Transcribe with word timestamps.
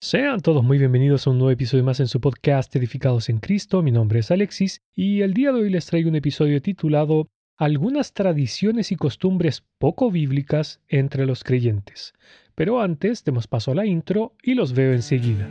Sean 0.00 0.40
todos 0.42 0.62
muy 0.62 0.78
bienvenidos 0.78 1.26
a 1.26 1.30
un 1.30 1.38
nuevo 1.38 1.50
episodio 1.50 1.82
más 1.82 1.98
en 1.98 2.06
su 2.06 2.20
podcast 2.20 2.74
Edificados 2.76 3.28
en 3.28 3.40
Cristo. 3.40 3.82
Mi 3.82 3.90
nombre 3.90 4.20
es 4.20 4.30
Alexis 4.30 4.80
y 4.94 5.22
el 5.22 5.34
día 5.34 5.50
de 5.50 5.62
hoy 5.62 5.70
les 5.70 5.86
traigo 5.86 6.08
un 6.08 6.14
episodio 6.14 6.62
titulado 6.62 7.26
Algunas 7.56 8.12
tradiciones 8.12 8.92
y 8.92 8.96
costumbres 8.96 9.64
poco 9.78 10.12
bíblicas 10.12 10.80
entre 10.86 11.26
los 11.26 11.42
creyentes. 11.42 12.12
Pero 12.54 12.80
antes 12.80 13.24
demos 13.24 13.48
paso 13.48 13.72
a 13.72 13.74
la 13.74 13.86
intro 13.86 14.36
y 14.40 14.54
los 14.54 14.72
veo 14.72 14.92
enseguida. 14.92 15.48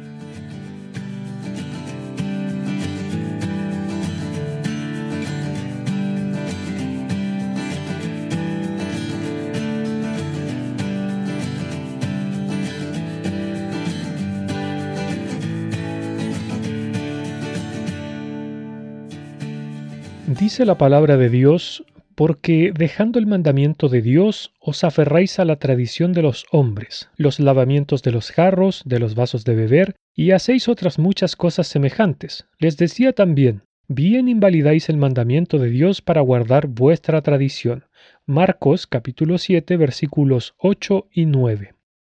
Dice 20.48 20.66
la 20.66 20.78
palabra 20.78 21.18
de 21.18 21.30
Dios, 21.30 21.84
porque 22.16 22.72
dejando 22.74 23.20
el 23.20 23.28
mandamiento 23.28 23.90
de 23.90 24.02
Dios, 24.02 24.54
os 24.62 24.86
aferráis 24.86 25.40
a 25.40 25.44
la 25.44 25.58
tradición 25.58 26.14
de 26.14 26.22
los 26.22 26.46
hombres, 26.54 27.10
los 27.18 27.42
lavamientos 27.42 28.02
de 28.02 28.12
los 28.12 28.32
jarros, 28.32 28.82
de 28.86 29.00
los 29.00 29.14
vasos 29.14 29.44
de 29.44 29.56
beber, 29.56 29.96
y 30.16 30.32
hacéis 30.32 30.70
otras 30.70 31.00
muchas 31.00 31.36
cosas 31.36 31.68
semejantes. 31.68 32.48
Les 32.60 32.78
decía 32.78 33.12
también, 33.12 33.64
bien 33.90 34.30
invalidáis 34.30 34.88
el 34.88 34.96
mandamiento 34.96 35.58
de 35.58 35.70
Dios 35.70 36.02
para 36.02 36.22
guardar 36.22 36.68
vuestra 36.68 37.22
tradición. 37.22 37.84
Marcos 38.26 38.88
capítulo 38.88 39.40
7 39.40 39.76
versículos 39.76 40.54
8 40.60 41.10
y 41.12 41.26
9. 41.26 41.74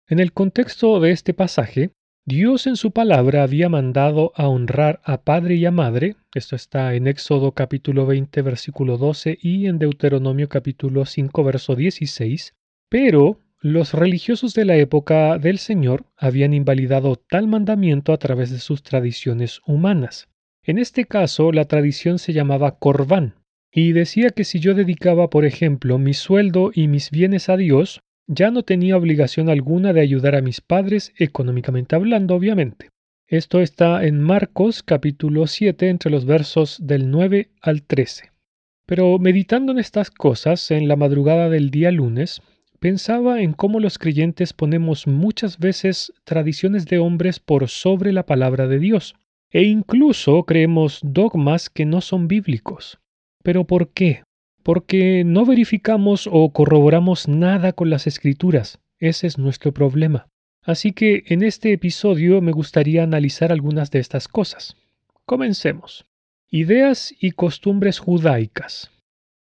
En 0.07 0.19
el 0.19 0.35
contexto 0.35 1.01
de 1.01 1.13
este 1.13 1.33
pasaje, 1.33 1.93
Dios 2.29 2.67
en 2.67 2.77
su 2.77 2.91
palabra 2.91 3.43
había 3.43 3.71
mandado 3.71 4.33
a 4.37 4.49
honrar 4.49 5.01
a 5.03 5.23
padre 5.23 5.55
y 5.55 5.65
a 5.65 5.71
madre, 5.71 6.15
esto 6.35 6.57
está 6.57 6.95
en 6.95 7.07
Éxodo 7.07 7.53
capítulo 7.53 8.05
20 8.05 8.43
versículo 8.43 8.99
12 8.99 9.39
y 9.41 9.67
en 9.67 9.79
Deuteronomio 9.79 10.47
capítulo 10.51 11.07
5 11.07 11.43
verso 11.43 11.75
16, 11.75 12.53
pero 12.91 13.41
los 13.63 13.95
religiosos 13.95 14.53
de 14.53 14.67
la 14.67 14.77
época 14.77 15.39
del 15.39 15.57
Señor 15.57 16.05
habían 16.19 16.53
invalidado 16.53 17.17
tal 17.17 17.49
mandamiento 17.49 18.13
a 18.13 18.19
través 18.19 18.51
de 18.51 18.59
sus 18.59 18.83
tradiciones 18.83 19.63
humanas. 19.67 20.29
En 20.63 20.77
este 20.77 21.07
caso, 21.07 21.51
la 21.51 21.65
tradición 21.65 22.19
se 22.19 22.35
llamaba 22.35 22.79
Corbán, 22.79 23.37
y 23.73 23.93
decía 23.93 24.29
que 24.29 24.45
si 24.45 24.61
yo 24.61 24.75
dedicaba, 24.75 25.31
por 25.31 25.47
ejemplo, 25.47 25.97
mi 25.97 26.13
sueldo 26.13 26.73
y 26.75 26.89
mis 26.89 27.11
bienes 27.11 27.49
a 27.49 27.57
Dios, 27.57 28.03
ya 28.29 28.51
no 28.51 28.63
tenía 28.63 28.97
obligación 28.97 29.49
alguna 29.49 29.93
de 29.95 30.03
ayudar 30.03 30.37
a 30.37 30.43
mis 30.43 30.61
padres, 30.61 31.13
económicamente 31.17 31.97
hablando, 31.97 32.35
obviamente. 32.35 32.91
Esto 33.27 33.61
está 33.61 34.05
en 34.05 34.21
Marcos 34.21 34.83
capítulo 34.83 35.47
7 35.47 35.89
entre 35.89 36.11
los 36.11 36.27
versos 36.27 36.79
del 36.81 37.11
9 37.11 37.51
al 37.61 37.83
13. 37.83 38.31
Pero 38.87 39.19
meditando 39.19 39.73
en 39.73 39.79
estas 39.79 40.11
cosas 40.11 40.71
en 40.71 40.89
la 40.89 40.97
madrugada 40.97 41.49
del 41.49 41.71
día 41.71 41.91
lunes, 41.91 42.43
pensaba 42.79 43.41
en 43.41 43.55
cómo 43.55 43.81
los 43.81 43.99
creyentes 43.99 44.53
ponemos 44.53 45.07
muchas 45.07 45.59
veces 45.59 46.13
tradiciones 46.25 46.87
de 46.87 46.99
hombres 46.99 47.41
por 47.41 47.69
sobre 47.69 48.13
la 48.13 48.25
palabra 48.25 48.67
de 48.67 48.79
Dios, 48.79 49.15
e 49.51 49.63
incluso 49.63 50.45
creemos 50.45 51.01
dogmas 51.03 51.71
que 51.71 51.87
no 51.87 52.03
son 52.03 52.29
bíblicos. 52.29 52.99
¿Pero 53.43 53.67
por 53.67 53.91
qué? 53.91 54.23
Porque 54.69 55.25
no 55.25 55.47
verificamos 55.47 56.29
o 56.31 56.53
corroboramos 56.53 57.27
nada 57.27 57.73
con 57.73 57.89
las 57.89 58.07
escrituras. 58.07 58.81
Ese 58.99 59.27
es 59.27 59.39
nuestro 59.39 59.73
problema. 59.73 60.29
Así 60.63 60.93
que 60.93 61.23
en 61.29 61.43
este 61.43 61.73
episodio 61.73 62.43
me 62.43 62.53
gustaría 62.53 63.03
analizar 63.03 63.51
algunas 63.51 63.91
de 63.91 64.01
estas 64.01 64.29
cosas. 64.29 64.77
Comencemos. 65.25 66.05
Ideas 66.51 67.15
y 67.19 67.31
costumbres 67.31 67.99
judaicas. 67.99 68.91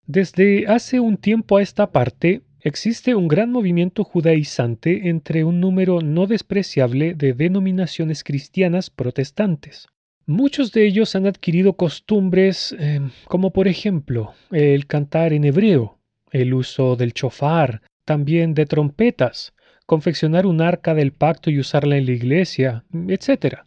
Desde 0.05 0.66
hace 0.67 1.02
un 1.02 1.17
tiempo 1.17 1.58
a 1.58 1.61
esta 1.61 1.92
parte, 1.92 2.43
existe 2.61 3.14
un 3.14 3.27
gran 3.27 3.52
movimiento 3.52 4.05
judaizante 4.05 5.10
entre 5.10 5.43
un 5.43 5.60
número 5.60 5.99
no 5.99 6.27
despreciable 6.27 7.16
de 7.16 7.33
denominaciones 7.33 8.23
cristianas 8.23 8.89
protestantes. 8.89 9.89
Muchos 10.30 10.73
de 10.73 10.86
ellos 10.86 11.15
han 11.15 11.26
adquirido 11.26 11.77
costumbres 11.77 12.76
em, 12.77 13.11
como 13.27 13.54
por 13.54 13.70
ejemplo 13.70 14.33
el 14.52 14.86
cantar 14.86 15.32
en 15.32 15.45
hebreo, 15.45 15.99
el 16.32 16.54
uso 16.54 16.98
del 16.98 17.14
chofar, 17.14 17.82
también 18.04 18.54
de 18.54 18.66
trompetas, 18.66 19.54
confeccionar 19.86 20.45
un 20.45 20.60
arca 20.60 20.93
del 20.93 21.14
pacto 21.14 21.49
y 21.49 21.60
usarla 21.60 21.95
en 21.95 22.08
la 22.08 22.11
iglesia, 22.11 22.83
etc. 23.08 23.60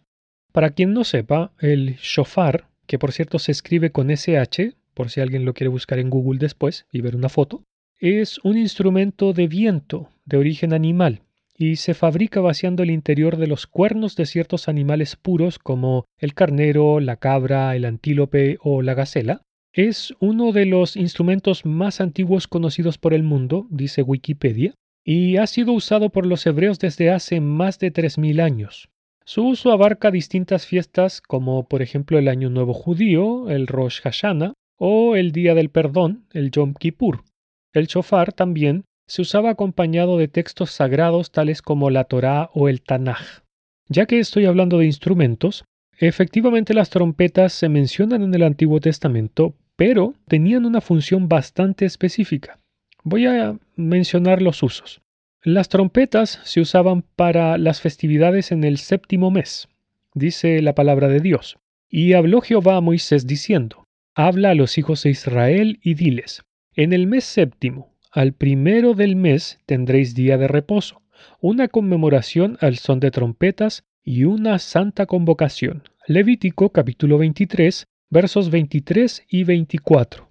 Para 0.51 0.69
quien 0.69 0.93
no 0.93 1.03
sepa, 1.03 1.51
el 1.59 1.95
shofar, 1.95 2.67
que 2.85 2.99
por 2.99 3.11
cierto 3.11 3.39
se 3.39 3.51
escribe 3.51 3.91
con 3.91 4.11
SH, 4.11 4.75
por 4.93 5.09
si 5.09 5.19
alguien 5.19 5.45
lo 5.45 5.55
quiere 5.55 5.69
buscar 5.69 5.97
en 5.97 6.11
Google 6.11 6.37
después 6.37 6.85
y 6.91 7.01
ver 7.01 7.15
una 7.15 7.29
foto, 7.29 7.63
es 7.97 8.37
un 8.43 8.55
instrumento 8.55 9.33
de 9.33 9.47
viento 9.47 10.09
de 10.25 10.37
origen 10.37 10.73
animal 10.73 11.23
y 11.61 11.75
se 11.75 11.93
fabrica 11.93 12.41
vaciando 12.41 12.81
el 12.83 12.89
interior 12.89 13.37
de 13.37 13.47
los 13.47 13.67
cuernos 13.67 14.15
de 14.15 14.25
ciertos 14.25 14.67
animales 14.67 15.15
puros 15.15 15.59
como 15.59 16.05
el 16.17 16.33
carnero, 16.33 16.99
la 16.99 17.17
cabra, 17.17 17.75
el 17.75 17.85
antílope 17.85 18.57
o 18.61 18.81
la 18.81 18.95
gacela. 18.95 19.43
Es 19.71 20.13
uno 20.19 20.51
de 20.51 20.65
los 20.65 20.97
instrumentos 20.97 21.65
más 21.65 22.01
antiguos 22.01 22.47
conocidos 22.47 22.97
por 22.97 23.13
el 23.13 23.23
mundo, 23.23 23.67
dice 23.69 24.01
Wikipedia, 24.01 24.73
y 25.05 25.37
ha 25.37 25.47
sido 25.47 25.71
usado 25.73 26.09
por 26.09 26.25
los 26.25 26.45
hebreos 26.45 26.79
desde 26.79 27.11
hace 27.11 27.39
más 27.39 27.79
de 27.79 27.93
3.000 27.93 28.41
años. 28.41 28.89
Su 29.23 29.47
uso 29.47 29.71
abarca 29.71 30.11
distintas 30.11 30.65
fiestas 30.65 31.21
como 31.21 31.67
por 31.67 31.81
ejemplo 31.81 32.17
el 32.17 32.27
Año 32.27 32.49
Nuevo 32.49 32.73
Judío, 32.73 33.49
el 33.49 33.67
Rosh 33.67 34.01
Hashanah 34.01 34.53
o 34.77 35.15
el 35.15 35.31
Día 35.31 35.53
del 35.53 35.69
Perdón, 35.69 36.25
el 36.33 36.49
Yom 36.49 36.73
Kippur. 36.73 37.23
El 37.71 37.85
shofar 37.85 38.33
también 38.33 38.83
se 39.11 39.23
usaba 39.23 39.49
acompañado 39.49 40.17
de 40.17 40.29
textos 40.29 40.71
sagrados 40.71 41.33
tales 41.33 41.61
como 41.61 41.89
la 41.89 42.05
Torá 42.05 42.49
o 42.53 42.69
el 42.69 42.81
Tanaj. 42.81 43.41
Ya 43.89 44.05
que 44.05 44.19
estoy 44.19 44.45
hablando 44.45 44.77
de 44.77 44.85
instrumentos, 44.85 45.65
efectivamente 45.97 46.73
las 46.73 46.89
trompetas 46.89 47.51
se 47.51 47.67
mencionan 47.67 48.21
en 48.21 48.33
el 48.33 48.41
Antiguo 48.41 48.79
Testamento, 48.79 49.53
pero 49.75 50.13
tenían 50.29 50.65
una 50.65 50.79
función 50.79 51.27
bastante 51.27 51.83
específica. 51.83 52.57
Voy 53.03 53.25
a 53.25 53.59
mencionar 53.75 54.41
los 54.41 54.63
usos. 54.63 55.01
Las 55.43 55.67
trompetas 55.67 56.39
se 56.45 56.61
usaban 56.61 57.03
para 57.17 57.57
las 57.57 57.81
festividades 57.81 58.53
en 58.53 58.63
el 58.63 58.77
séptimo 58.77 59.29
mes, 59.29 59.67
dice 60.13 60.61
la 60.61 60.73
palabra 60.73 61.09
de 61.09 61.19
Dios. 61.19 61.57
Y 61.89 62.13
habló 62.13 62.39
Jehová 62.39 62.77
a 62.77 62.81
Moisés 62.81 63.27
diciendo, 63.27 63.83
Habla 64.15 64.51
a 64.51 64.55
los 64.55 64.77
hijos 64.77 65.03
de 65.03 65.09
Israel 65.09 65.79
y 65.83 65.95
diles, 65.95 66.43
en 66.77 66.93
el 66.93 67.07
mes 67.07 67.25
séptimo, 67.25 67.90
al 68.11 68.33
primero 68.33 68.93
del 68.93 69.15
mes 69.15 69.59
tendréis 69.65 70.13
día 70.15 70.37
de 70.37 70.47
reposo, 70.47 71.01
una 71.39 71.69
conmemoración 71.69 72.57
al 72.59 72.77
son 72.77 72.99
de 72.99 73.09
trompetas 73.09 73.83
y 74.03 74.25
una 74.25 74.59
santa 74.59 75.05
convocación. 75.05 75.83
Levítico 76.07 76.71
capítulo 76.71 77.17
23, 77.17 77.85
versos 78.09 78.49
23 78.49 79.23
y 79.29 79.45
24. 79.45 80.29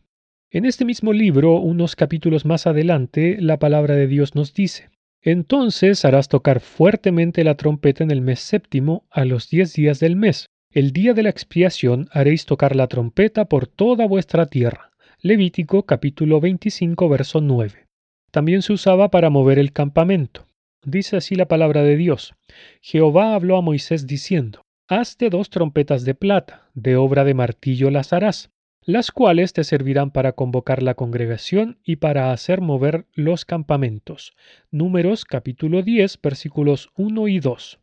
En 0.50 0.66
este 0.66 0.84
mismo 0.84 1.12
libro, 1.12 1.54
unos 1.54 1.96
capítulos 1.96 2.44
más 2.44 2.66
adelante, 2.66 3.38
la 3.40 3.58
palabra 3.58 3.94
de 3.94 4.08
Dios 4.08 4.34
nos 4.34 4.52
dice, 4.52 4.90
Entonces 5.22 6.04
harás 6.04 6.28
tocar 6.28 6.60
fuertemente 6.60 7.44
la 7.44 7.54
trompeta 7.54 8.04
en 8.04 8.10
el 8.10 8.20
mes 8.20 8.40
séptimo 8.40 9.06
a 9.10 9.24
los 9.24 9.48
diez 9.48 9.72
días 9.72 10.00
del 10.00 10.16
mes. 10.16 10.46
El 10.70 10.92
día 10.92 11.14
de 11.14 11.22
la 11.22 11.30
expiación 11.30 12.08
haréis 12.12 12.44
tocar 12.44 12.76
la 12.76 12.88
trompeta 12.88 13.46
por 13.46 13.66
toda 13.66 14.06
vuestra 14.06 14.46
tierra. 14.46 14.89
Levítico 15.22 15.82
capítulo 15.82 16.40
25 16.40 17.06
verso 17.10 17.42
9. 17.42 17.88
También 18.30 18.62
se 18.62 18.72
usaba 18.72 19.10
para 19.10 19.28
mover 19.28 19.58
el 19.58 19.70
campamento. 19.70 20.46
Dice 20.82 21.18
así 21.18 21.34
la 21.34 21.46
palabra 21.46 21.82
de 21.82 21.98
Dios. 21.98 22.32
Jehová 22.80 23.34
habló 23.34 23.58
a 23.58 23.60
Moisés 23.60 24.06
diciendo, 24.06 24.62
Hazte 24.88 25.28
dos 25.28 25.50
trompetas 25.50 26.06
de 26.06 26.14
plata, 26.14 26.70
de 26.72 26.96
obra 26.96 27.24
de 27.24 27.34
martillo 27.34 27.90
las 27.90 28.14
harás, 28.14 28.48
las 28.82 29.10
cuales 29.10 29.52
te 29.52 29.62
servirán 29.62 30.10
para 30.10 30.32
convocar 30.32 30.82
la 30.82 30.94
congregación 30.94 31.80
y 31.84 31.96
para 31.96 32.32
hacer 32.32 32.62
mover 32.62 33.04
los 33.12 33.44
campamentos. 33.44 34.32
Números 34.70 35.26
capítulo 35.26 35.82
10 35.82 36.18
versículos 36.22 36.88
1 36.96 37.28
y 37.28 37.40
2. 37.40 37.78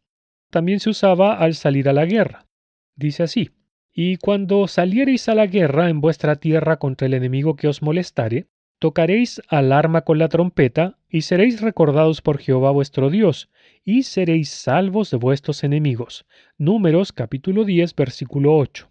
También 0.50 0.80
se 0.80 0.90
usaba 0.90 1.38
al 1.38 1.54
salir 1.54 1.88
a 1.88 1.94
la 1.94 2.06
guerra. 2.06 2.48
Dice 2.96 3.22
así, 3.22 3.52
y 4.00 4.18
cuando 4.18 4.68
saliereis 4.68 5.28
a 5.28 5.34
la 5.34 5.48
guerra 5.48 5.90
en 5.90 6.02
vuestra 6.02 6.36
tierra 6.36 6.78
contra 6.78 7.08
el 7.08 7.16
enemigo 7.16 7.56
que 7.56 7.68
os 7.68 7.82
molestare, 7.82 8.46
tocaréis 8.78 9.42
alarma 9.48 10.02
con 10.02 10.20
la 10.20 10.30
trompeta, 10.30 11.00
y 11.10 11.22
seréis 11.22 11.62
recordados 11.62 12.22
por 12.22 12.38
Jehová 12.38 12.70
vuestro 12.70 13.10
Dios, 13.10 13.50
y 13.84 14.04
seréis 14.04 14.50
salvos 14.50 15.10
de 15.10 15.18
vuestros 15.18 15.64
enemigos. 15.64 16.28
Números 16.60 17.12
capítulo 17.12 17.66
10 17.66 17.96
versículo 17.96 18.56
8. 18.56 18.88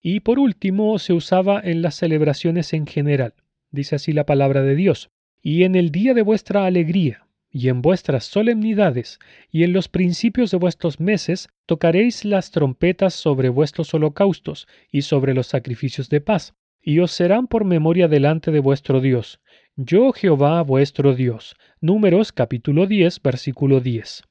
Y 0.00 0.20
por 0.20 0.38
último 0.38 0.98
se 0.98 1.12
usaba 1.12 1.60
en 1.62 1.82
las 1.82 1.96
celebraciones 1.96 2.72
en 2.72 2.86
general. 2.86 3.34
Dice 3.70 3.96
así 3.96 4.14
la 4.14 4.24
palabra 4.24 4.62
de 4.62 4.74
Dios. 4.74 5.10
Y 5.42 5.64
en 5.64 5.74
el 5.74 5.90
día 5.90 6.14
de 6.14 6.22
vuestra 6.22 6.64
alegría, 6.64 7.25
y 7.56 7.70
en 7.70 7.80
vuestras 7.80 8.26
solemnidades, 8.26 9.18
y 9.50 9.64
en 9.64 9.72
los 9.72 9.88
principios 9.88 10.50
de 10.50 10.58
vuestros 10.58 11.00
meses, 11.00 11.48
tocaréis 11.64 12.26
las 12.26 12.50
trompetas 12.50 13.14
sobre 13.14 13.48
vuestros 13.48 13.94
holocaustos 13.94 14.68
y 14.92 15.02
sobre 15.02 15.32
los 15.32 15.46
sacrificios 15.46 16.10
de 16.10 16.20
paz, 16.20 16.54
y 16.82 16.98
os 16.98 17.12
serán 17.12 17.46
por 17.46 17.64
memoria 17.64 18.08
delante 18.08 18.50
de 18.50 18.60
vuestro 18.60 19.00
Dios. 19.00 19.40
Yo 19.74 20.12
Jehová 20.12 20.60
vuestro 20.60 21.14
Dios. 21.14 21.56
Números 21.80 22.30
capítulo 22.30 22.86
10, 22.86 23.22
versículo 23.22 23.80
10. 23.80 24.24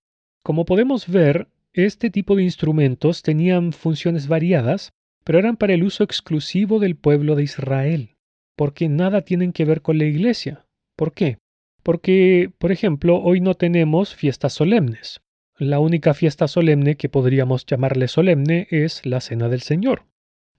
Como 0.44 0.66
podemos 0.66 1.07
ver, 1.07 1.48
este 1.74 2.12
tipo 2.12 2.36
de 2.36 2.44
instrumentos 2.44 3.24
tenían 3.24 3.74
funciones 3.74 4.27
variadas, 4.27 4.94
pero 5.24 5.39
eran 5.39 5.57
para 5.57 5.74
el 5.74 5.83
uso 5.83 6.04
exclusivo 6.04 6.77
del 6.77 6.95
pueblo 6.95 7.33
de 7.33 7.42
Israel, 7.42 8.18
porque 8.56 8.88
nada 8.88 9.22
tienen 9.22 9.51
que 9.51 9.66
ver 9.66 9.81
con 9.81 9.98
la 9.98 10.06
iglesia. 10.06 10.68
¿Por 10.95 11.12
qué? 11.12 11.39
Porque, 11.86 12.50
por 12.58 12.72
ejemplo, 12.72 13.22
hoy 13.22 13.42
no 13.42 13.54
tenemos 13.54 14.16
fiestas 14.16 14.54
solemnes. 14.54 15.22
La 15.56 15.78
única 15.78 16.16
fiesta 16.16 16.48
solemne 16.48 16.96
que 16.96 17.10
podríamos 17.10 17.64
llamarle 17.68 18.08
solemne 18.08 18.68
es 18.72 19.06
la 19.06 19.22
Cena 19.22 19.50
del 19.50 19.62
Señor. 19.62 20.08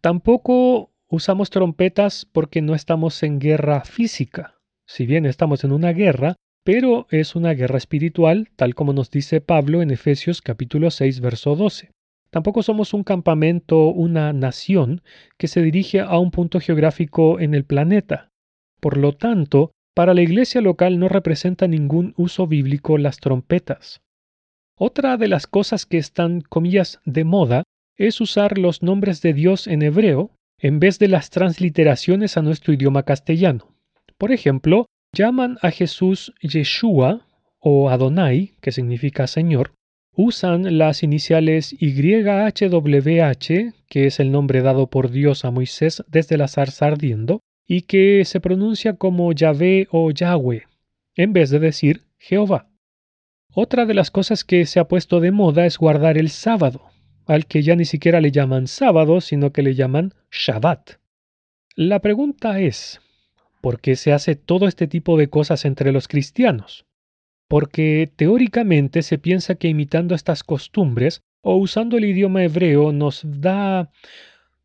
Tampoco 0.00 0.92
usamos 1.08 1.50
trompetas 1.50 2.28
porque 2.30 2.62
no 2.62 2.76
estamos 2.76 3.24
en 3.24 3.40
guerra 3.40 3.80
física. 3.80 4.60
Si 4.86 5.04
bien 5.04 5.26
estamos 5.26 5.64
en 5.64 5.72
una 5.72 5.92
guerra, 5.92 6.36
pero 6.62 7.08
es 7.10 7.34
una 7.34 7.54
guerra 7.54 7.78
espiritual, 7.78 8.50
tal 8.54 8.76
como 8.76 8.92
nos 8.92 9.10
dice 9.10 9.40
Pablo 9.40 9.82
en 9.82 9.90
Efesios 9.90 10.40
capítulo 10.40 10.92
6, 10.92 11.18
verso 11.18 11.56
12. 11.56 11.90
Tampoco 12.30 12.62
somos 12.62 12.94
un 12.94 13.02
campamento, 13.02 13.88
una 13.88 14.32
nación 14.32 15.02
que 15.38 15.48
se 15.48 15.60
dirige 15.60 15.98
a 15.98 16.18
un 16.18 16.30
punto 16.30 16.60
geográfico 16.60 17.40
en 17.40 17.52
el 17.52 17.64
planeta. 17.64 18.30
Por 18.78 18.96
lo 18.96 19.12
tanto, 19.12 19.72
para 19.96 20.12
la 20.12 20.20
iglesia 20.20 20.60
local 20.60 20.98
no 20.98 21.08
representa 21.08 21.66
ningún 21.66 22.12
uso 22.18 22.46
bíblico 22.46 22.98
las 22.98 23.16
trompetas. 23.16 24.02
Otra 24.78 25.16
de 25.16 25.26
las 25.26 25.46
cosas 25.46 25.86
que 25.86 25.96
están, 25.96 26.42
comillas, 26.42 27.00
de 27.06 27.24
moda 27.24 27.62
es 27.96 28.20
usar 28.20 28.58
los 28.58 28.82
nombres 28.82 29.22
de 29.22 29.32
Dios 29.32 29.66
en 29.66 29.80
hebreo 29.80 30.32
en 30.60 30.80
vez 30.80 30.98
de 30.98 31.08
las 31.08 31.30
transliteraciones 31.30 32.36
a 32.36 32.42
nuestro 32.42 32.74
idioma 32.74 33.04
castellano. 33.04 33.74
Por 34.18 34.32
ejemplo, 34.32 34.84
llaman 35.14 35.56
a 35.62 35.70
Jesús 35.70 36.34
Yeshua 36.42 37.26
o 37.58 37.88
Adonai, 37.88 38.52
que 38.60 38.72
significa 38.72 39.26
Señor, 39.26 39.72
usan 40.14 40.76
las 40.76 41.02
iniciales 41.02 41.74
YHWH, 41.80 43.72
que 43.88 44.06
es 44.06 44.20
el 44.20 44.30
nombre 44.30 44.60
dado 44.60 44.88
por 44.88 45.10
Dios 45.10 45.46
a 45.46 45.50
Moisés 45.50 46.04
desde 46.06 46.36
la 46.36 46.48
zarza 46.48 46.84
ardiendo, 46.84 47.40
y 47.66 47.82
que 47.82 48.24
se 48.24 48.40
pronuncia 48.40 48.94
como 48.94 49.32
Yahvé 49.32 49.88
o 49.90 50.10
Yahweh, 50.10 50.64
en 51.16 51.32
vez 51.32 51.50
de 51.50 51.58
decir 51.58 52.04
Jehová. 52.18 52.68
Otra 53.52 53.86
de 53.86 53.94
las 53.94 54.10
cosas 54.10 54.44
que 54.44 54.66
se 54.66 54.78
ha 54.78 54.88
puesto 54.88 55.20
de 55.20 55.32
moda 55.32 55.66
es 55.66 55.78
guardar 55.78 56.18
el 56.18 56.28
sábado, 56.28 56.90
al 57.26 57.46
que 57.46 57.62
ya 57.62 57.74
ni 57.74 57.84
siquiera 57.84 58.20
le 58.20 58.30
llaman 58.30 58.66
sábado, 58.66 59.20
sino 59.20 59.52
que 59.52 59.62
le 59.62 59.74
llaman 59.74 60.12
Shabbat. 60.30 60.98
La 61.74 62.00
pregunta 62.00 62.60
es, 62.60 63.00
¿por 63.60 63.80
qué 63.80 63.96
se 63.96 64.12
hace 64.12 64.36
todo 64.36 64.68
este 64.68 64.86
tipo 64.86 65.16
de 65.16 65.28
cosas 65.28 65.64
entre 65.64 65.92
los 65.92 66.08
cristianos? 66.08 66.86
Porque 67.48 68.10
teóricamente 68.14 69.02
se 69.02 69.18
piensa 69.18 69.54
que 69.54 69.68
imitando 69.68 70.14
estas 70.14 70.42
costumbres 70.42 71.22
o 71.42 71.56
usando 71.56 71.96
el 71.96 72.04
idioma 72.04 72.44
hebreo 72.44 72.92
nos 72.92 73.22
da 73.24 73.90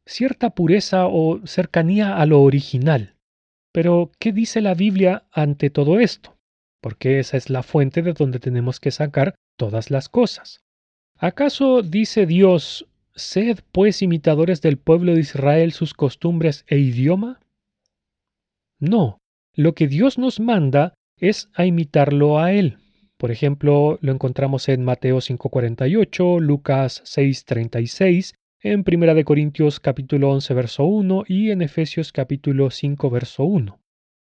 cierta 0.05 0.51
pureza 0.51 1.07
o 1.07 1.45
cercanía 1.45 2.17
a 2.17 2.25
lo 2.25 2.41
original. 2.41 3.15
Pero, 3.71 4.11
¿qué 4.19 4.31
dice 4.31 4.61
la 4.61 4.73
Biblia 4.73 5.25
ante 5.31 5.69
todo 5.69 5.99
esto? 5.99 6.37
Porque 6.81 7.19
esa 7.19 7.37
es 7.37 7.49
la 7.49 7.63
fuente 7.63 8.01
de 8.01 8.13
donde 8.13 8.39
tenemos 8.39 8.79
que 8.79 8.91
sacar 8.91 9.35
todas 9.57 9.91
las 9.91 10.09
cosas. 10.09 10.61
¿Acaso 11.17 11.83
dice 11.83 12.25
Dios, 12.25 12.87
sed 13.15 13.59
pues 13.71 14.01
imitadores 14.01 14.61
del 14.61 14.77
pueblo 14.77 15.13
de 15.13 15.21
Israel 15.21 15.71
sus 15.71 15.93
costumbres 15.93 16.65
e 16.67 16.79
idioma? 16.79 17.39
No, 18.79 19.19
lo 19.55 19.73
que 19.75 19.87
Dios 19.87 20.17
nos 20.17 20.39
manda 20.39 20.95
es 21.17 21.49
a 21.53 21.65
imitarlo 21.65 22.39
a 22.39 22.51
Él. 22.51 22.79
Por 23.17 23.29
ejemplo, 23.29 23.99
lo 24.01 24.11
encontramos 24.11 24.67
en 24.67 24.83
Mateo 24.83 25.21
5:48, 25.21 26.39
Lucas 26.39 27.03
6:36 27.05 28.33
en 28.63 28.83
Primera 28.83 29.15
de 29.15 29.23
Corintios 29.23 29.79
capítulo 29.79 30.29
11 30.29 30.53
verso 30.53 30.83
1 30.85 31.23
y 31.27 31.49
en 31.49 31.63
Efesios 31.63 32.11
capítulo 32.11 32.69
5 32.69 33.09
verso 33.09 33.43
1. 33.43 33.79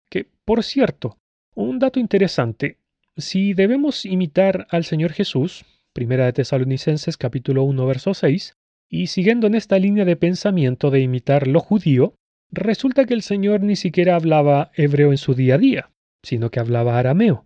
Que, 0.09 0.27
por 0.45 0.63
cierto, 0.63 1.17
un 1.55 1.77
dato 1.77 1.99
interesante, 1.99 2.77
si 3.17 3.53
debemos 3.53 4.05
imitar 4.05 4.65
al 4.69 4.85
Señor 4.85 5.11
Jesús, 5.11 5.65
Primera 5.91 6.25
de 6.25 6.33
Tesalonicenses 6.33 7.17
capítulo 7.17 7.63
1 7.63 7.85
verso 7.85 8.13
6, 8.13 8.53
y 8.89 9.07
siguiendo 9.07 9.47
en 9.47 9.55
esta 9.55 9.77
línea 9.77 10.05
de 10.05 10.15
pensamiento 10.15 10.89
de 10.89 11.01
imitar 11.01 11.45
lo 11.45 11.59
judío, 11.59 12.13
resulta 12.49 13.03
que 13.03 13.15
el 13.15 13.23
Señor 13.23 13.61
ni 13.61 13.75
siquiera 13.75 14.15
hablaba 14.15 14.71
hebreo 14.73 15.11
en 15.11 15.17
su 15.17 15.33
día 15.33 15.55
a 15.55 15.57
día, 15.57 15.89
sino 16.23 16.49
que 16.49 16.61
hablaba 16.61 16.97
arameo, 16.97 17.43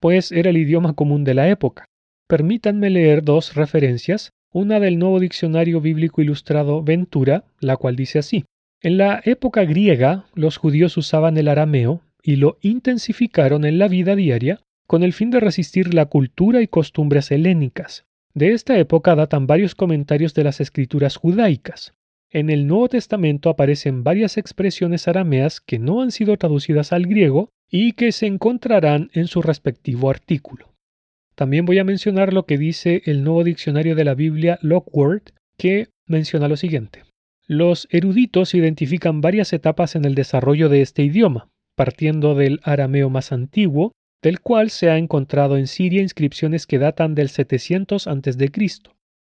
pues 0.00 0.32
era 0.32 0.48
el 0.48 0.56
idioma 0.56 0.94
común 0.94 1.24
de 1.24 1.34
la 1.34 1.50
época. 1.50 1.84
Permítanme 2.26 2.88
leer 2.88 3.22
dos 3.22 3.54
referencias 3.54 4.32
una 4.52 4.80
del 4.80 4.98
nuevo 4.98 5.18
diccionario 5.18 5.80
bíblico 5.80 6.20
ilustrado 6.20 6.82
Ventura, 6.82 7.44
la 7.60 7.76
cual 7.76 7.96
dice 7.96 8.18
así. 8.18 8.44
En 8.80 8.98
la 8.98 9.22
época 9.24 9.64
griega, 9.64 10.26
los 10.34 10.56
judíos 10.56 10.96
usaban 10.96 11.36
el 11.36 11.48
arameo 11.48 12.02
y 12.22 12.36
lo 12.36 12.58
intensificaron 12.60 13.64
en 13.64 13.78
la 13.78 13.88
vida 13.88 14.14
diaria 14.14 14.60
con 14.86 15.02
el 15.02 15.12
fin 15.12 15.30
de 15.30 15.40
resistir 15.40 15.94
la 15.94 16.06
cultura 16.06 16.60
y 16.60 16.68
costumbres 16.68 17.30
helénicas. 17.30 18.04
De 18.34 18.52
esta 18.52 18.78
época 18.78 19.14
datan 19.14 19.46
varios 19.46 19.74
comentarios 19.74 20.34
de 20.34 20.44
las 20.44 20.60
escrituras 20.60 21.16
judaicas. 21.16 21.94
En 22.30 22.50
el 22.50 22.66
Nuevo 22.66 22.88
Testamento 22.88 23.50
aparecen 23.50 24.04
varias 24.04 24.38
expresiones 24.38 25.06
arameas 25.06 25.60
que 25.60 25.78
no 25.78 26.00
han 26.00 26.10
sido 26.10 26.36
traducidas 26.36 26.92
al 26.92 27.06
griego 27.06 27.50
y 27.70 27.92
que 27.92 28.10
se 28.10 28.26
encontrarán 28.26 29.10
en 29.12 29.26
su 29.26 29.42
respectivo 29.42 30.10
artículo. 30.10 30.71
También 31.42 31.66
voy 31.66 31.80
a 31.80 31.84
mencionar 31.84 32.32
lo 32.32 32.46
que 32.46 32.56
dice 32.56 33.02
el 33.04 33.24
nuevo 33.24 33.42
diccionario 33.42 33.96
de 33.96 34.04
la 34.04 34.14
Biblia 34.14 34.60
Lockword, 34.62 35.22
que 35.56 35.88
menciona 36.06 36.46
lo 36.46 36.56
siguiente. 36.56 37.02
Los 37.48 37.88
eruditos 37.90 38.54
identifican 38.54 39.20
varias 39.20 39.52
etapas 39.52 39.96
en 39.96 40.04
el 40.04 40.14
desarrollo 40.14 40.68
de 40.68 40.82
este 40.82 41.02
idioma, 41.02 41.48
partiendo 41.74 42.36
del 42.36 42.60
arameo 42.62 43.10
más 43.10 43.32
antiguo, 43.32 43.90
del 44.22 44.38
cual 44.38 44.70
se 44.70 44.88
ha 44.88 44.98
encontrado 44.98 45.56
en 45.56 45.66
Siria 45.66 46.00
inscripciones 46.00 46.64
que 46.64 46.78
datan 46.78 47.16
del 47.16 47.28
700 47.28 48.06
a.C., 48.06 48.52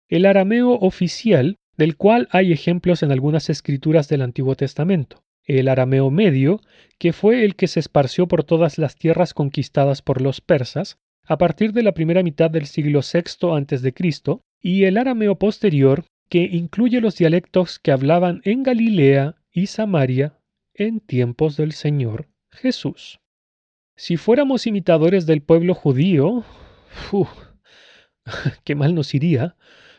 el 0.09 0.25
arameo 0.25 0.73
oficial, 0.73 1.55
del 1.77 1.95
cual 1.95 2.27
hay 2.31 2.51
ejemplos 2.51 3.01
en 3.01 3.13
algunas 3.13 3.49
escrituras 3.49 4.09
del 4.09 4.23
Antiguo 4.23 4.55
Testamento, 4.55 5.21
el 5.45 5.69
arameo 5.69 6.11
medio, 6.11 6.59
que 6.97 7.13
fue 7.13 7.45
el 7.45 7.55
que 7.55 7.67
se 7.67 7.79
esparció 7.79 8.27
por 8.27 8.43
todas 8.43 8.77
las 8.77 8.97
tierras 8.97 9.33
conquistadas 9.33 10.01
por 10.01 10.19
los 10.19 10.41
persas, 10.41 10.97
a 11.29 11.37
partir 11.37 11.73
de 11.73 11.83
la 11.83 11.93
primera 11.93 12.23
mitad 12.23 12.49
del 12.49 12.65
siglo 12.65 13.01
VI 13.01 13.51
a.C., 13.51 13.93
y 14.61 14.85
el 14.85 14.97
arameo 14.97 15.35
posterior, 15.35 16.03
que 16.27 16.39
incluye 16.39 16.99
los 17.01 17.17
dialectos 17.17 17.77
que 17.77 17.91
hablaban 17.91 18.41
en 18.45 18.63
Galilea 18.63 19.35
y 19.51 19.67
Samaria 19.67 20.39
en 20.73 20.99
tiempos 20.99 21.55
del 21.55 21.73
Señor 21.73 22.27
Jesús. 22.49 23.19
Si 23.95 24.17
fuéramos 24.17 24.65
imitadores 24.65 25.27
del 25.27 25.43
pueblo 25.43 25.75
judío, 25.75 26.43
qué 28.63 28.73
mal 28.73 28.95
nos 28.95 29.13
iría, 29.13 29.55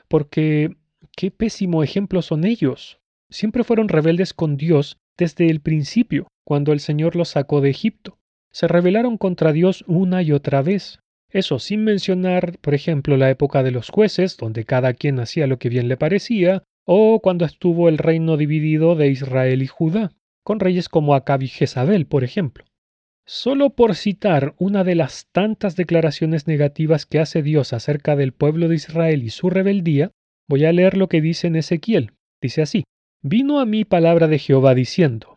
porque 0.09 0.77
qué 1.17 1.31
pésimo 1.31 1.85
ejemplo 1.85 2.23
son 2.23 2.45
ellos. 2.45 2.99
Siempre 3.29 3.63
fueron 3.63 3.89
rebeldes 3.89 4.35
con 4.35 4.57
Dios 4.57 4.99
desde 5.17 5.49
el 5.49 5.61
principio, 5.61 6.27
cuando 6.43 6.73
el 6.73 6.81
Señor 6.81 7.15
los 7.15 7.29
sacó 7.29 7.61
de 7.61 7.71
Egipto. 7.71 8.19
Se 8.51 8.67
rebelaron 8.67 9.17
contra 9.17 9.53
Dios 9.53 9.85
una 9.87 10.23
y 10.23 10.33
otra 10.33 10.61
vez. 10.63 10.99
Eso 11.31 11.61
sin 11.61 11.85
mencionar, 11.85 12.59
por 12.61 12.75
ejemplo, 12.75 13.17
la 13.17 13.31
época 13.31 13.63
de 13.63 13.71
los 13.71 13.89
jueces, 13.89 14.37
donde 14.37 14.65
cada 14.65 14.95
quien 14.95 15.21
hacía 15.21 15.47
lo 15.47 15.59
que 15.59 15.69
bien 15.69 15.89
le 15.89 15.97
parecía, 15.97 16.65
o 16.85 17.21
cuando 17.21 17.45
estuvo 17.45 17.89
el 17.89 17.99
reino 17.99 18.37
dividido 18.37 18.97
de 18.97 19.09
Israel 19.09 19.63
y 19.63 19.69
Judá, 19.69 20.11
con 20.43 20.59
reyes 20.59 20.89
como 20.89 21.15
Acab 21.15 21.43
y 21.43 21.49
Jezabel, 21.49 22.07
por 22.07 22.25
ejemplo. 22.25 22.65
Solo 23.25 23.71
por 23.71 23.95
citar 23.95 24.55
una 24.59 24.83
de 24.83 24.97
las 24.97 25.29
tantas 25.31 25.77
declaraciones 25.77 26.49
negativas 26.49 27.07
que 27.07 27.21
hace 27.21 27.43
Dios 27.43 27.73
acerca 27.73 28.17
del 28.17 28.33
pueblo 28.33 28.67
de 28.67 28.75
Israel 28.75 29.23
y 29.23 29.31
su 29.31 29.51
rebeldía, 29.51 30.11
voy 30.49 30.65
a 30.65 30.73
leer 30.73 30.97
lo 30.97 31.09
que 31.09 31.21
dice 31.21 31.47
en 31.47 31.55
Ezequiel. 31.55 32.13
Dice 32.43 32.63
así, 32.63 32.83
Vino 33.23 33.61
a 33.61 33.67
mí 33.67 33.85
palabra 33.85 34.27
de 34.27 34.39
Jehová 34.39 34.75
diciendo, 34.75 35.37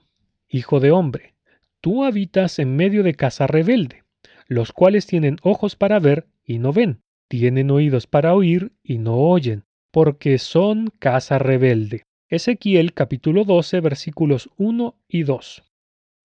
Hijo 0.50 0.80
de 0.80 0.90
hombre, 0.90 1.36
tú 1.82 2.04
habitas 2.04 2.58
en 2.58 2.76
medio 2.76 3.04
de 3.04 3.14
casa 3.14 3.46
rebelde 3.46 4.03
los 4.48 4.72
cuales 4.72 5.06
tienen 5.06 5.38
ojos 5.42 5.76
para 5.76 6.00
ver 6.00 6.28
y 6.46 6.60
no 6.60 6.74
ven, 6.74 7.02
tienen 7.28 7.72
oídos 7.72 8.08
para 8.08 8.36
oír 8.36 8.74
y 8.84 8.98
no 8.98 9.18
oyen, 9.18 9.64
porque 9.92 10.38
son 10.38 10.92
casa 11.00 11.40
rebelde. 11.40 12.04
Ezequiel 12.30 12.94
capítulo 12.94 13.44
12 13.44 13.80
versículos 13.80 14.50
1 14.58 14.96
y 15.08 15.24
2. 15.24 15.64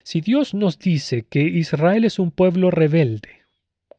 Si 0.02 0.20
Dios 0.20 0.54
nos 0.54 0.78
dice 0.78 1.26
que 1.28 1.42
Israel 1.42 2.04
es 2.04 2.18
un 2.18 2.30
pueblo 2.30 2.70
rebelde, 2.70 3.42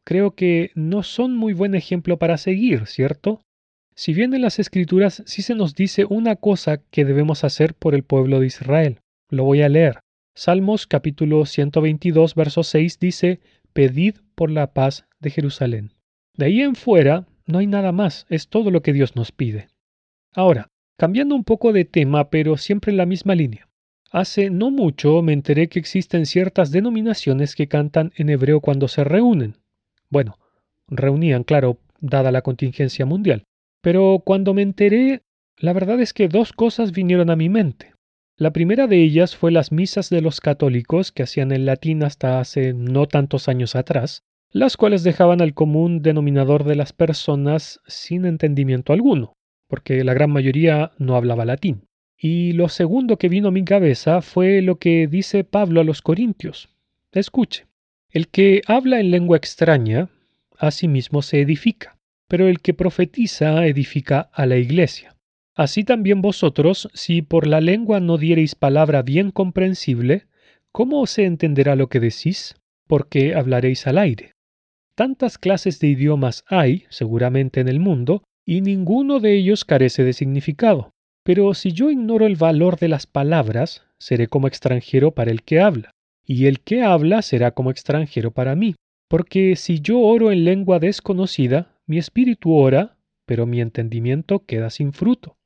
creo 0.02 0.34
que 0.34 0.72
no 0.74 1.02
son 1.04 1.36
muy 1.36 1.52
buen 1.52 1.74
ejemplo 1.74 2.18
para 2.18 2.36
seguir, 2.36 2.86
¿cierto? 2.86 3.42
Si 3.94 4.12
bien 4.12 4.34
en 4.34 4.42
las 4.42 4.58
escrituras 4.58 5.22
sí 5.26 5.42
se 5.42 5.54
nos 5.54 5.74
dice 5.74 6.04
una 6.08 6.36
cosa 6.36 6.78
que 6.90 7.04
debemos 7.04 7.44
hacer 7.44 7.74
por 7.74 7.94
el 7.94 8.02
pueblo 8.02 8.40
de 8.40 8.46
Israel. 8.46 8.98
Lo 9.28 9.44
voy 9.44 9.62
a 9.62 9.68
leer. 9.68 10.00
Salmos 10.34 10.86
capítulo 10.86 11.44
122, 11.44 12.34
verso 12.34 12.62
6 12.62 12.98
dice, 12.98 13.40
Pedid 13.72 14.16
por 14.34 14.50
la 14.50 14.72
paz 14.72 15.06
de 15.20 15.30
Jerusalén. 15.30 15.92
De 16.36 16.46
ahí 16.46 16.60
en 16.60 16.74
fuera 16.74 17.26
no 17.46 17.58
hay 17.58 17.66
nada 17.66 17.92
más, 17.92 18.26
es 18.28 18.48
todo 18.48 18.70
lo 18.70 18.82
que 18.82 18.92
Dios 18.92 19.16
nos 19.16 19.32
pide. 19.32 19.68
Ahora, 20.34 20.68
cambiando 20.96 21.34
un 21.34 21.44
poco 21.44 21.72
de 21.72 21.84
tema, 21.84 22.30
pero 22.30 22.56
siempre 22.56 22.90
en 22.90 22.96
la 22.96 23.06
misma 23.06 23.34
línea. 23.34 23.68
Hace 24.12 24.50
no 24.50 24.70
mucho 24.70 25.22
me 25.22 25.32
enteré 25.32 25.68
que 25.68 25.78
existen 25.78 26.26
ciertas 26.26 26.72
denominaciones 26.72 27.54
que 27.54 27.68
cantan 27.68 28.12
en 28.16 28.28
hebreo 28.28 28.60
cuando 28.60 28.88
se 28.88 29.04
reúnen. 29.04 29.56
Bueno, 30.08 30.38
reunían, 30.88 31.44
claro, 31.44 31.78
dada 32.00 32.32
la 32.32 32.42
contingencia 32.42 33.06
mundial. 33.06 33.44
Pero 33.80 34.22
cuando 34.24 34.52
me 34.52 34.62
enteré, 34.62 35.22
la 35.56 35.72
verdad 35.72 36.00
es 36.00 36.12
que 36.12 36.28
dos 36.28 36.52
cosas 36.52 36.92
vinieron 36.92 37.30
a 37.30 37.36
mi 37.36 37.48
mente. 37.48 37.94
La 38.40 38.54
primera 38.54 38.86
de 38.86 39.02
ellas 39.02 39.36
fue 39.36 39.52
las 39.52 39.70
misas 39.70 40.08
de 40.08 40.22
los 40.22 40.40
católicos 40.40 41.12
que 41.12 41.22
hacían 41.22 41.52
en 41.52 41.66
latín 41.66 42.02
hasta 42.02 42.40
hace 42.40 42.72
no 42.72 43.06
tantos 43.06 43.48
años 43.48 43.76
atrás, 43.76 44.22
las 44.50 44.78
cuales 44.78 45.02
dejaban 45.02 45.42
al 45.42 45.52
común 45.52 46.00
denominador 46.00 46.64
de 46.64 46.74
las 46.74 46.94
personas 46.94 47.80
sin 47.86 48.24
entendimiento 48.24 48.94
alguno, 48.94 49.34
porque 49.68 50.02
la 50.04 50.14
gran 50.14 50.30
mayoría 50.30 50.92
no 50.96 51.16
hablaba 51.16 51.44
latín. 51.44 51.84
Y 52.16 52.52
lo 52.52 52.70
segundo 52.70 53.18
que 53.18 53.28
vino 53.28 53.48
a 53.48 53.50
mi 53.50 53.62
cabeza 53.62 54.22
fue 54.22 54.62
lo 54.62 54.76
que 54.76 55.06
dice 55.06 55.44
Pablo 55.44 55.82
a 55.82 55.84
los 55.84 56.00
Corintios. 56.00 56.70
Escuche, 57.12 57.66
el 58.08 58.28
que 58.28 58.62
habla 58.66 59.00
en 59.00 59.10
lengua 59.10 59.36
extraña, 59.36 60.08
a 60.56 60.70
sí 60.70 60.88
mismo 60.88 61.20
se 61.20 61.42
edifica, 61.42 61.98
pero 62.26 62.48
el 62.48 62.60
que 62.60 62.72
profetiza 62.72 63.66
edifica 63.66 64.30
a 64.32 64.46
la 64.46 64.56
iglesia. 64.56 65.14
Así 65.54 65.84
también 65.84 66.22
vosotros, 66.22 66.88
si 66.94 67.22
por 67.22 67.46
la 67.46 67.60
lengua 67.60 68.00
no 68.00 68.18
diereis 68.18 68.54
palabra 68.54 69.02
bien 69.02 69.30
comprensible, 69.30 70.26
¿cómo 70.72 71.06
se 71.06 71.24
entenderá 71.24 71.76
lo 71.76 71.88
que 71.88 72.00
decís? 72.00 72.56
Porque 72.86 73.34
hablaréis 73.34 73.86
al 73.86 73.98
aire. 73.98 74.34
Tantas 74.94 75.38
clases 75.38 75.80
de 75.80 75.88
idiomas 75.88 76.44
hay, 76.48 76.84
seguramente, 76.88 77.60
en 77.60 77.68
el 77.68 77.80
mundo, 77.80 78.22
y 78.46 78.60
ninguno 78.60 79.20
de 79.20 79.34
ellos 79.34 79.64
carece 79.64 80.04
de 80.04 80.12
significado. 80.12 80.90
Pero 81.24 81.54
si 81.54 81.72
yo 81.72 81.90
ignoro 81.90 82.26
el 82.26 82.36
valor 82.36 82.78
de 82.78 82.88
las 82.88 83.06
palabras, 83.06 83.82
seré 83.98 84.28
como 84.28 84.48
extranjero 84.48 85.12
para 85.12 85.30
el 85.30 85.42
que 85.42 85.60
habla, 85.60 85.90
y 86.24 86.46
el 86.46 86.60
que 86.60 86.82
habla 86.82 87.22
será 87.22 87.50
como 87.52 87.70
extranjero 87.70 88.30
para 88.30 88.54
mí, 88.54 88.74
porque 89.08 89.56
si 89.56 89.80
yo 89.80 89.98
oro 90.00 90.32
en 90.32 90.44
lengua 90.44 90.78
desconocida, 90.78 91.76
mi 91.86 91.98
espíritu 91.98 92.54
ora, 92.54 92.96
pero 93.26 93.46
mi 93.46 93.60
entendimiento 93.60 94.44
queda 94.46 94.70
sin 94.70 94.92
fruto. 94.92 95.36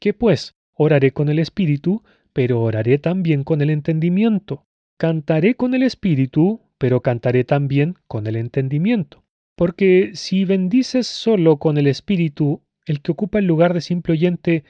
¿Qué 0.00 0.12
pues? 0.12 0.54
Oraré 0.74 1.12
con 1.12 1.28
el 1.28 1.38
espíritu, 1.38 2.02
pero 2.32 2.60
oraré 2.60 2.98
también 2.98 3.44
con 3.44 3.60
el 3.60 3.70
entendimiento. 3.70 4.66
Cantaré 4.98 5.54
con 5.54 5.74
el 5.74 5.82
espíritu, 5.82 6.60
pero 6.78 7.00
cantaré 7.00 7.44
también 7.44 7.96
con 8.06 8.26
el 8.26 8.36
entendimiento. 8.36 9.24
Porque 9.56 10.10
si 10.14 10.44
bendices 10.44 11.06
solo 11.06 11.58
con 11.58 11.78
el 11.78 11.86
espíritu, 11.86 12.62
el 12.86 13.00
que 13.00 13.12
ocupa 13.12 13.38
el 13.38 13.46
lugar 13.46 13.72
de 13.72 13.80
simple 13.80 14.12
oyente 14.12 14.64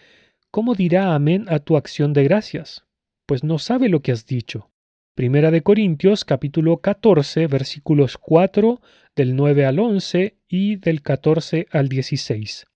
¿cómo 0.51 0.75
dirá 0.75 1.15
amén 1.15 1.47
a 1.49 1.59
tu 1.59 1.77
acción 1.77 2.13
de 2.13 2.25
gracias? 2.25 2.85
Pues 3.27 3.43
no 3.43 3.59
sabe 3.59 3.89
lo 3.89 4.03
que 4.03 4.13
has 4.13 4.27
dicho. 4.27 4.71
Primera 5.15 5.51
de 5.51 5.63
Corintios 5.63 6.25
capítulo 6.25 6.79
14 6.79 7.47
versículos 7.47 8.19
4 8.19 8.81
del 9.17 9.37
9 9.37 9.65
al 9.65 9.79
11 9.79 10.37
y 10.49 10.77
del 10.77 11.03
14 11.03 11.67
al 11.71 11.89
16. 11.89 12.67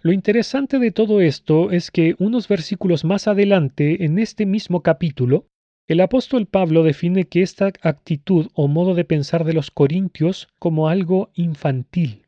Lo 0.00 0.12
interesante 0.12 0.78
de 0.78 0.92
todo 0.92 1.20
esto 1.20 1.72
es 1.72 1.90
que 1.90 2.14
unos 2.20 2.46
versículos 2.46 3.04
más 3.04 3.26
adelante, 3.26 4.04
en 4.04 4.20
este 4.20 4.46
mismo 4.46 4.80
capítulo, 4.80 5.48
el 5.88 6.00
apóstol 6.00 6.46
Pablo 6.46 6.84
define 6.84 7.24
que 7.24 7.42
esta 7.42 7.72
actitud 7.82 8.48
o 8.54 8.68
modo 8.68 8.94
de 8.94 9.04
pensar 9.04 9.44
de 9.44 9.54
los 9.54 9.72
corintios 9.72 10.48
como 10.60 10.88
algo 10.88 11.30
infantil. 11.34 12.26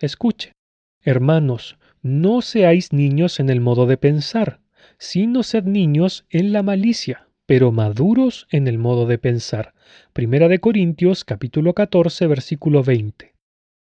Escuche, 0.00 0.52
hermanos, 1.00 1.78
no 2.02 2.42
seáis 2.42 2.92
niños 2.92 3.38
en 3.38 3.50
el 3.50 3.60
modo 3.60 3.86
de 3.86 3.98
pensar, 3.98 4.60
sino 4.98 5.44
sed 5.44 5.62
niños 5.64 6.26
en 6.28 6.52
la 6.52 6.64
malicia, 6.64 7.28
pero 7.46 7.70
maduros 7.70 8.48
en 8.50 8.66
el 8.66 8.78
modo 8.78 9.06
de 9.06 9.18
pensar. 9.18 9.74
Primera 10.12 10.48
de 10.48 10.58
Corintios 10.58 11.24
capítulo 11.24 11.74
14 11.74 12.26
versículo 12.26 12.82
20. 12.82 13.32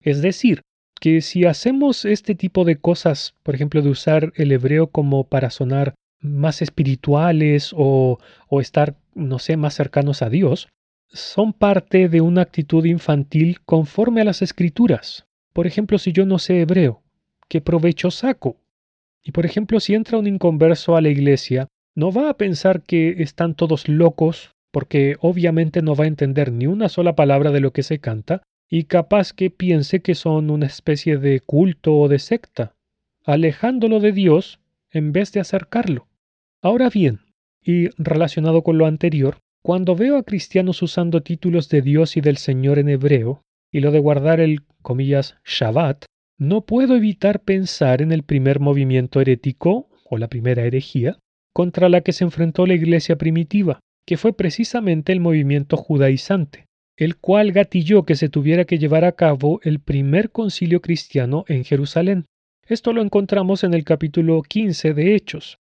Es 0.00 0.22
decir, 0.22 0.62
que 1.04 1.20
si 1.20 1.44
hacemos 1.44 2.06
este 2.06 2.34
tipo 2.34 2.64
de 2.64 2.76
cosas, 2.76 3.34
por 3.42 3.54
ejemplo, 3.54 3.82
de 3.82 3.90
usar 3.90 4.32
el 4.36 4.52
hebreo 4.52 4.86
como 4.86 5.24
para 5.24 5.50
sonar 5.50 5.94
más 6.18 6.62
espirituales 6.62 7.74
o, 7.76 8.18
o 8.48 8.60
estar, 8.62 8.96
no 9.14 9.38
sé, 9.38 9.58
más 9.58 9.74
cercanos 9.74 10.22
a 10.22 10.30
Dios, 10.30 10.66
son 11.08 11.52
parte 11.52 12.08
de 12.08 12.22
una 12.22 12.40
actitud 12.40 12.86
infantil 12.86 13.60
conforme 13.66 14.22
a 14.22 14.24
las 14.24 14.40
escrituras. 14.40 15.26
Por 15.52 15.66
ejemplo, 15.66 15.98
si 15.98 16.12
yo 16.12 16.24
no 16.24 16.38
sé 16.38 16.62
hebreo, 16.62 17.02
¿qué 17.50 17.60
provecho 17.60 18.10
saco? 18.10 18.56
Y 19.22 19.32
por 19.32 19.44
ejemplo, 19.44 19.80
si 19.80 19.92
entra 19.92 20.16
un 20.16 20.26
inconverso 20.26 20.96
a 20.96 21.02
la 21.02 21.10
iglesia, 21.10 21.68
no 21.94 22.12
va 22.12 22.30
a 22.30 22.38
pensar 22.38 22.80
que 22.80 23.16
están 23.18 23.56
todos 23.56 23.90
locos, 23.90 24.52
porque 24.72 25.16
obviamente 25.20 25.82
no 25.82 25.94
va 25.94 26.04
a 26.04 26.08
entender 26.08 26.50
ni 26.50 26.66
una 26.66 26.88
sola 26.88 27.14
palabra 27.14 27.50
de 27.50 27.60
lo 27.60 27.74
que 27.74 27.82
se 27.82 27.98
canta, 27.98 28.40
y 28.68 28.84
capaz 28.84 29.32
que 29.32 29.50
piense 29.50 30.00
que 30.00 30.14
son 30.14 30.50
una 30.50 30.66
especie 30.66 31.18
de 31.18 31.40
culto 31.40 31.96
o 31.96 32.08
de 32.08 32.18
secta, 32.18 32.74
alejándolo 33.24 34.00
de 34.00 34.12
Dios 34.12 34.60
en 34.90 35.12
vez 35.12 35.32
de 35.32 35.40
acercarlo. 35.40 36.08
Ahora 36.62 36.88
bien, 36.88 37.20
y 37.62 37.88
relacionado 38.02 38.62
con 38.62 38.78
lo 38.78 38.86
anterior, 38.86 39.38
cuando 39.62 39.96
veo 39.96 40.18
a 40.18 40.22
cristianos 40.22 40.82
usando 40.82 41.22
títulos 41.22 41.68
de 41.68 41.82
Dios 41.82 42.16
y 42.16 42.20
del 42.20 42.36
Señor 42.36 42.78
en 42.78 42.90
hebreo, 42.90 43.42
y 43.72 43.80
lo 43.80 43.90
de 43.90 43.98
guardar 43.98 44.40
el, 44.40 44.62
comillas, 44.82 45.36
Shabbat, 45.44 46.04
no 46.38 46.66
puedo 46.66 46.96
evitar 46.96 47.40
pensar 47.40 48.02
en 48.02 48.12
el 48.12 48.22
primer 48.22 48.60
movimiento 48.60 49.20
herético, 49.20 49.88
o 50.04 50.18
la 50.18 50.28
primera 50.28 50.64
herejía, 50.64 51.18
contra 51.52 51.88
la 51.88 52.02
que 52.02 52.12
se 52.12 52.24
enfrentó 52.24 52.66
la 52.66 52.74
iglesia 52.74 53.16
primitiva, 53.16 53.80
que 54.06 54.16
fue 54.16 54.36
precisamente 54.36 55.12
el 55.12 55.20
movimiento 55.20 55.76
judaizante, 55.76 56.66
el 56.96 57.16
cual 57.16 57.52
gatilló 57.52 58.04
que 58.04 58.14
se 58.14 58.28
tuviera 58.28 58.64
que 58.64 58.78
llevar 58.78 59.04
a 59.04 59.12
cabo 59.12 59.60
el 59.62 59.80
primer 59.80 60.30
concilio 60.30 60.80
cristiano 60.80 61.44
en 61.48 61.64
Jerusalén. 61.64 62.26
Esto 62.66 62.92
lo 62.92 63.02
encontramos 63.02 63.64
en 63.64 63.74
el 63.74 63.84
capítulo 63.84 64.42
15 64.42 64.94
de 64.94 65.14
Hechos. 65.14 65.58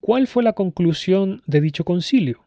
¿Cuál 0.00 0.26
fue 0.26 0.42
la 0.42 0.52
conclusión 0.52 1.42
de 1.46 1.60
dicho 1.60 1.84
concilio? 1.84 2.44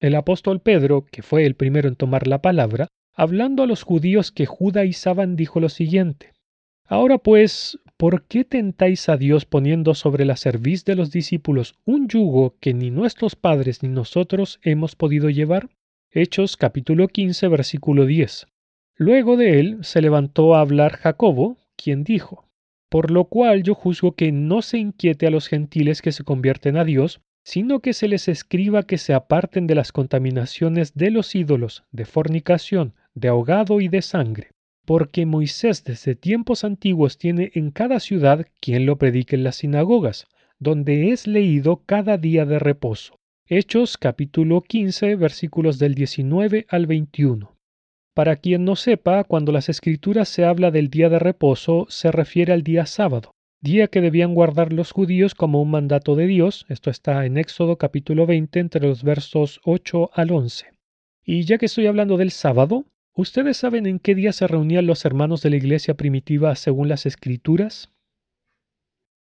El 0.00 0.14
apóstol 0.14 0.60
Pedro, 0.60 1.06
que 1.10 1.22
fue 1.22 1.46
el 1.46 1.54
primero 1.54 1.88
en 1.88 1.96
tomar 1.96 2.26
la 2.26 2.42
palabra, 2.42 2.88
hablando 3.14 3.62
a 3.62 3.66
los 3.66 3.82
judíos 3.82 4.32
que 4.32 4.46
judaizaban, 4.46 5.36
dijo 5.36 5.60
lo 5.60 5.68
siguiente 5.68 6.32
Ahora 6.88 7.18
pues, 7.18 7.78
¿por 7.96 8.24
qué 8.24 8.44
tentáis 8.44 9.08
a 9.08 9.16
Dios 9.16 9.44
poniendo 9.44 9.94
sobre 9.94 10.24
la 10.24 10.36
cerviz 10.36 10.84
de 10.84 10.94
los 10.94 11.10
discípulos 11.10 11.74
un 11.84 12.08
yugo 12.08 12.56
que 12.60 12.74
ni 12.74 12.90
nuestros 12.90 13.34
padres 13.34 13.82
ni 13.82 13.88
nosotros 13.88 14.60
hemos 14.62 14.94
podido 14.94 15.28
llevar? 15.28 15.68
Hechos 16.18 16.56
capítulo 16.56 17.08
15 17.08 17.46
versículo 17.48 18.06
10. 18.06 18.46
Luego 18.94 19.36
de 19.36 19.60
él 19.60 19.76
se 19.82 20.00
levantó 20.00 20.54
a 20.54 20.62
hablar 20.62 20.92
Jacobo, 20.92 21.58
quien 21.76 22.04
dijo, 22.04 22.48
Por 22.88 23.10
lo 23.10 23.26
cual 23.26 23.62
yo 23.62 23.74
juzgo 23.74 24.12
que 24.12 24.32
no 24.32 24.62
se 24.62 24.78
inquiete 24.78 25.26
a 25.26 25.30
los 25.30 25.46
gentiles 25.46 26.00
que 26.00 26.12
se 26.12 26.24
convierten 26.24 26.78
a 26.78 26.84
Dios, 26.84 27.20
sino 27.44 27.80
que 27.80 27.92
se 27.92 28.08
les 28.08 28.28
escriba 28.28 28.84
que 28.84 28.96
se 28.96 29.12
aparten 29.12 29.66
de 29.66 29.74
las 29.74 29.92
contaminaciones 29.92 30.94
de 30.94 31.10
los 31.10 31.34
ídolos, 31.34 31.84
de 31.92 32.06
fornicación, 32.06 32.94
de 33.12 33.28
ahogado 33.28 33.82
y 33.82 33.88
de 33.88 34.00
sangre 34.00 34.52
porque 34.86 35.26
Moisés 35.26 35.84
desde 35.84 36.14
tiempos 36.14 36.64
antiguos 36.64 37.18
tiene 37.18 37.50
en 37.54 37.72
cada 37.72 38.00
ciudad 38.00 38.46
quien 38.60 38.86
lo 38.86 38.96
predique 38.96 39.36
en 39.36 39.44
las 39.44 39.56
sinagogas, 39.56 40.28
donde 40.60 41.10
es 41.10 41.26
leído 41.26 41.82
cada 41.84 42.16
día 42.16 42.46
de 42.46 42.58
reposo. 42.58 43.18
Hechos 43.48 43.96
capítulo 43.96 44.60
15 44.60 45.14
versículos 45.14 45.78
del 45.78 45.94
19 45.94 46.66
al 46.68 46.86
21. 46.86 47.56
Para 48.12 48.34
quien 48.34 48.64
no 48.64 48.74
sepa, 48.74 49.22
cuando 49.22 49.52
las 49.52 49.68
escrituras 49.68 50.28
se 50.28 50.44
habla 50.44 50.72
del 50.72 50.90
día 50.90 51.08
de 51.08 51.20
reposo, 51.20 51.86
se 51.88 52.10
refiere 52.10 52.52
al 52.52 52.64
día 52.64 52.86
sábado, 52.86 53.30
día 53.60 53.86
que 53.86 54.00
debían 54.00 54.34
guardar 54.34 54.72
los 54.72 54.90
judíos 54.90 55.36
como 55.36 55.62
un 55.62 55.70
mandato 55.70 56.16
de 56.16 56.26
Dios, 56.26 56.66
esto 56.68 56.90
está 56.90 57.24
en 57.24 57.38
Éxodo 57.38 57.78
capítulo 57.78 58.26
20 58.26 58.58
entre 58.58 58.86
los 58.88 59.04
versos 59.04 59.60
8 59.62 60.10
al 60.12 60.32
11. 60.32 60.66
Y 61.24 61.44
ya 61.44 61.58
que 61.58 61.66
estoy 61.66 61.86
hablando 61.86 62.16
del 62.16 62.32
sábado, 62.32 62.86
¿Ustedes 63.18 63.56
saben 63.56 63.86
en 63.86 63.98
qué 63.98 64.14
día 64.14 64.30
se 64.34 64.46
reunían 64.46 64.86
los 64.86 65.06
hermanos 65.06 65.40
de 65.40 65.48
la 65.48 65.56
iglesia 65.56 65.94
primitiva 65.94 66.54
según 66.54 66.90
las 66.90 67.06
escrituras? 67.06 67.90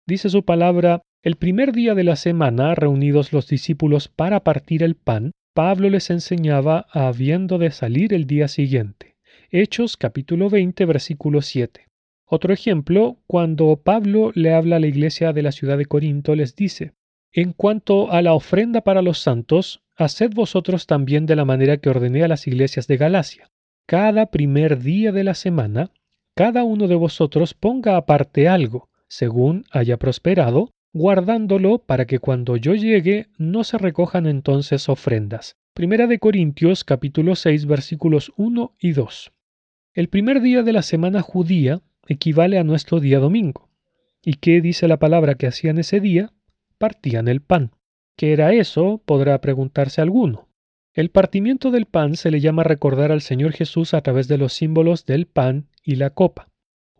Dice 0.06 0.30
su 0.30 0.46
palabra, 0.46 1.02
el 1.22 1.36
primer 1.36 1.70
día 1.70 1.94
de 1.94 2.02
la 2.02 2.16
semana, 2.16 2.74
reunidos 2.74 3.32
los 3.32 3.46
discípulos 3.46 4.08
para 4.08 4.40
partir 4.40 4.82
el 4.82 4.96
pan, 4.96 5.30
Pablo 5.54 5.88
les 5.88 6.10
enseñaba 6.10 6.86
habiendo 6.90 7.58
de 7.58 7.70
salir 7.70 8.12
el 8.12 8.26
día 8.26 8.48
siguiente. 8.48 9.14
Hechos 9.50 9.96
capítulo 9.96 10.50
20 10.50 10.84
versículo 10.84 11.40
7. 11.40 11.86
Otro 12.26 12.52
ejemplo, 12.52 13.18
cuando 13.28 13.76
Pablo 13.76 14.32
le 14.34 14.52
habla 14.52 14.76
a 14.76 14.80
la 14.80 14.88
iglesia 14.88 15.32
de 15.32 15.42
la 15.42 15.52
ciudad 15.52 15.78
de 15.78 15.86
Corinto, 15.86 16.34
les 16.34 16.56
dice, 16.56 16.94
En 17.32 17.52
cuanto 17.52 18.10
a 18.10 18.20
la 18.20 18.32
ofrenda 18.32 18.80
para 18.80 19.00
los 19.00 19.20
santos, 19.20 19.80
haced 19.96 20.32
vosotros 20.34 20.88
también 20.88 21.26
de 21.26 21.36
la 21.36 21.44
manera 21.44 21.76
que 21.76 21.90
ordené 21.90 22.24
a 22.24 22.28
las 22.28 22.48
iglesias 22.48 22.88
de 22.88 22.96
Galacia. 22.96 23.48
Cada 23.86 24.26
primer 24.32 24.80
día 24.80 25.12
de 25.12 25.22
la 25.22 25.34
semana, 25.34 25.92
cada 26.34 26.64
uno 26.64 26.88
de 26.88 26.96
vosotros 26.96 27.54
ponga 27.54 27.96
aparte 27.96 28.48
algo, 28.48 28.88
según 29.06 29.66
haya 29.70 29.98
prosperado, 29.98 30.70
guardándolo 30.92 31.78
para 31.78 32.06
que 32.06 32.18
cuando 32.18 32.56
yo 32.56 32.74
llegue 32.74 33.28
no 33.38 33.64
se 33.64 33.78
recojan 33.78 34.26
entonces 34.26 34.88
ofrendas. 34.90 35.56
Primera 35.72 36.06
de 36.06 36.18
Corintios 36.18 36.84
capítulo 36.84 37.34
6 37.34 37.64
versículos 37.64 38.32
1 38.36 38.76
y 38.78 38.92
2. 38.92 39.32
El 39.94 40.08
primer 40.08 40.42
día 40.42 40.62
de 40.62 40.72
la 40.74 40.82
semana 40.82 41.22
judía 41.22 41.80
equivale 42.06 42.58
a 42.58 42.64
nuestro 42.64 43.00
día 43.00 43.20
domingo. 43.20 43.70
¿Y 44.22 44.34
qué 44.34 44.60
dice 44.60 44.86
la 44.86 44.98
palabra 44.98 45.34
que 45.36 45.46
hacían 45.46 45.78
ese 45.78 45.98
día? 45.98 46.34
Partían 46.76 47.26
el 47.28 47.40
pan. 47.40 47.72
¿Qué 48.14 48.34
era 48.34 48.52
eso? 48.52 49.02
podrá 49.04 49.40
preguntarse 49.40 50.02
alguno. 50.02 50.48
El 50.92 51.10
partimiento 51.10 51.70
del 51.70 51.86
pan 51.86 52.16
se 52.16 52.30
le 52.30 52.40
llama 52.40 52.64
recordar 52.64 53.12
al 53.12 53.22
Señor 53.22 53.52
Jesús 53.52 53.94
a 53.94 54.02
través 54.02 54.28
de 54.28 54.36
los 54.36 54.52
símbolos 54.52 55.06
del 55.06 55.26
pan 55.26 55.68
y 55.82 55.96
la 55.96 56.10
copa. 56.10 56.51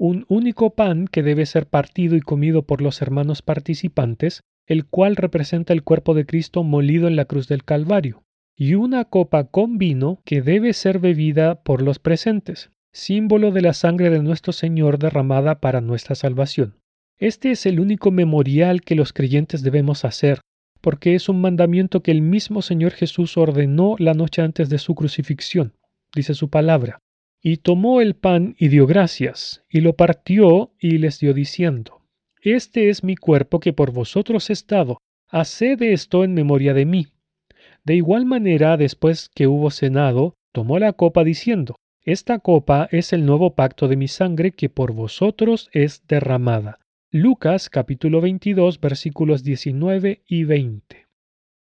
Un 0.04 0.26
único 0.26 0.71
pan 0.71 1.06
que 1.06 1.23
debe 1.23 1.47
ser 1.47 1.68
partido 1.68 2.16
y 2.16 2.21
comido 2.21 2.62
por 2.62 2.82
los 2.82 3.00
hermanos 3.02 3.40
participantes, 3.40 4.40
el 4.66 4.85
cual 4.85 5.14
representa 5.14 5.73
el 5.73 5.85
cuerpo 5.85 6.14
de 6.14 6.26
Cristo 6.26 6.64
molido 6.64 7.06
en 7.06 7.14
la 7.14 7.25
cruz 7.25 7.47
del 7.47 7.62
Calvario, 7.62 8.25
y 8.56 8.75
una 8.75 9.04
copa 9.04 9.44
con 9.44 9.78
vino 9.78 10.21
que 10.25 10.42
debe 10.42 10.73
ser 10.73 10.99
bebida 10.99 11.62
por 11.62 11.82
los 11.82 12.00
presentes, 12.00 12.73
símbolo 12.92 13.52
de 13.52 13.61
la 13.61 13.75
sangre 13.75 14.11
de 14.11 14.21
nuestro 14.21 14.52
Señor 14.52 14.99
derramada 14.99 15.61
para 15.61 15.80
nuestra 15.80 16.16
salvación. 16.16 16.75
Este 17.21 17.52
es 17.52 17.64
el 17.64 17.78
único 17.78 18.11
memorial 18.11 18.80
que 18.80 18.97
los 18.97 19.12
creyentes 19.12 19.62
debemos 19.62 20.04
hacer, 20.04 20.40
porque 20.80 21.14
es 21.14 21.28
un 21.28 21.40
mandamiento 21.40 22.02
que 22.02 22.11
el 22.11 22.23
mismo 22.23 22.61
Señor 22.62 22.90
Jesús 22.90 23.37
ordenó 23.37 23.94
la 24.00 24.14
noche 24.14 24.42
antes 24.42 24.68
de 24.68 24.78
su 24.78 24.97
crucifixión, 24.97 25.75
dice 26.12 26.35
su 26.35 26.50
palabra. 26.50 26.99
Y 27.42 27.56
tomó 27.58 28.00
el 28.00 28.14
pan 28.14 28.54
y 28.56 28.68
dio 28.68 28.87
gracias, 28.87 29.64
y 29.68 29.80
lo 29.80 29.94
partió 29.94 30.72
y 30.78 30.99
les 30.99 31.18
dio 31.18 31.34
diciendo, 31.34 32.02
Este 32.40 32.88
es 32.88 33.02
mi 33.02 33.16
cuerpo 33.16 33.58
que 33.58 33.72
por 33.72 33.92
vosotros 33.92 34.49
he 34.49 34.54
dado, 34.66 34.99
haced 35.28 35.82
esto 35.82 36.22
en 36.22 36.34
memoria 36.34 36.72
de 36.72 36.87
mí. 36.87 37.08
De 37.84 37.96
igual 37.96 38.26
manera, 38.26 38.76
después 38.76 39.28
que 39.34 39.49
hubo 39.49 39.70
cenado, 39.70 40.34
tomó 40.52 40.78
la 40.78 40.92
copa 40.92 41.25
diciendo, 41.25 41.75
esta 42.04 42.38
copa 42.38 42.88
es 42.90 43.12
el 43.12 43.26
nuevo 43.26 43.54
pacto 43.54 43.88
de 43.88 43.96
mi 43.96 44.08
sangre 44.08 44.52
que 44.52 44.68
por 44.68 44.92
vosotros 44.92 45.68
es 45.72 46.06
derramada. 46.06 46.78
Lucas 47.11 47.70
capítulo 47.70 48.20
22 48.20 48.80
versículos 48.80 49.44
19 49.44 50.22
y 50.26 50.44
20. 50.44 51.06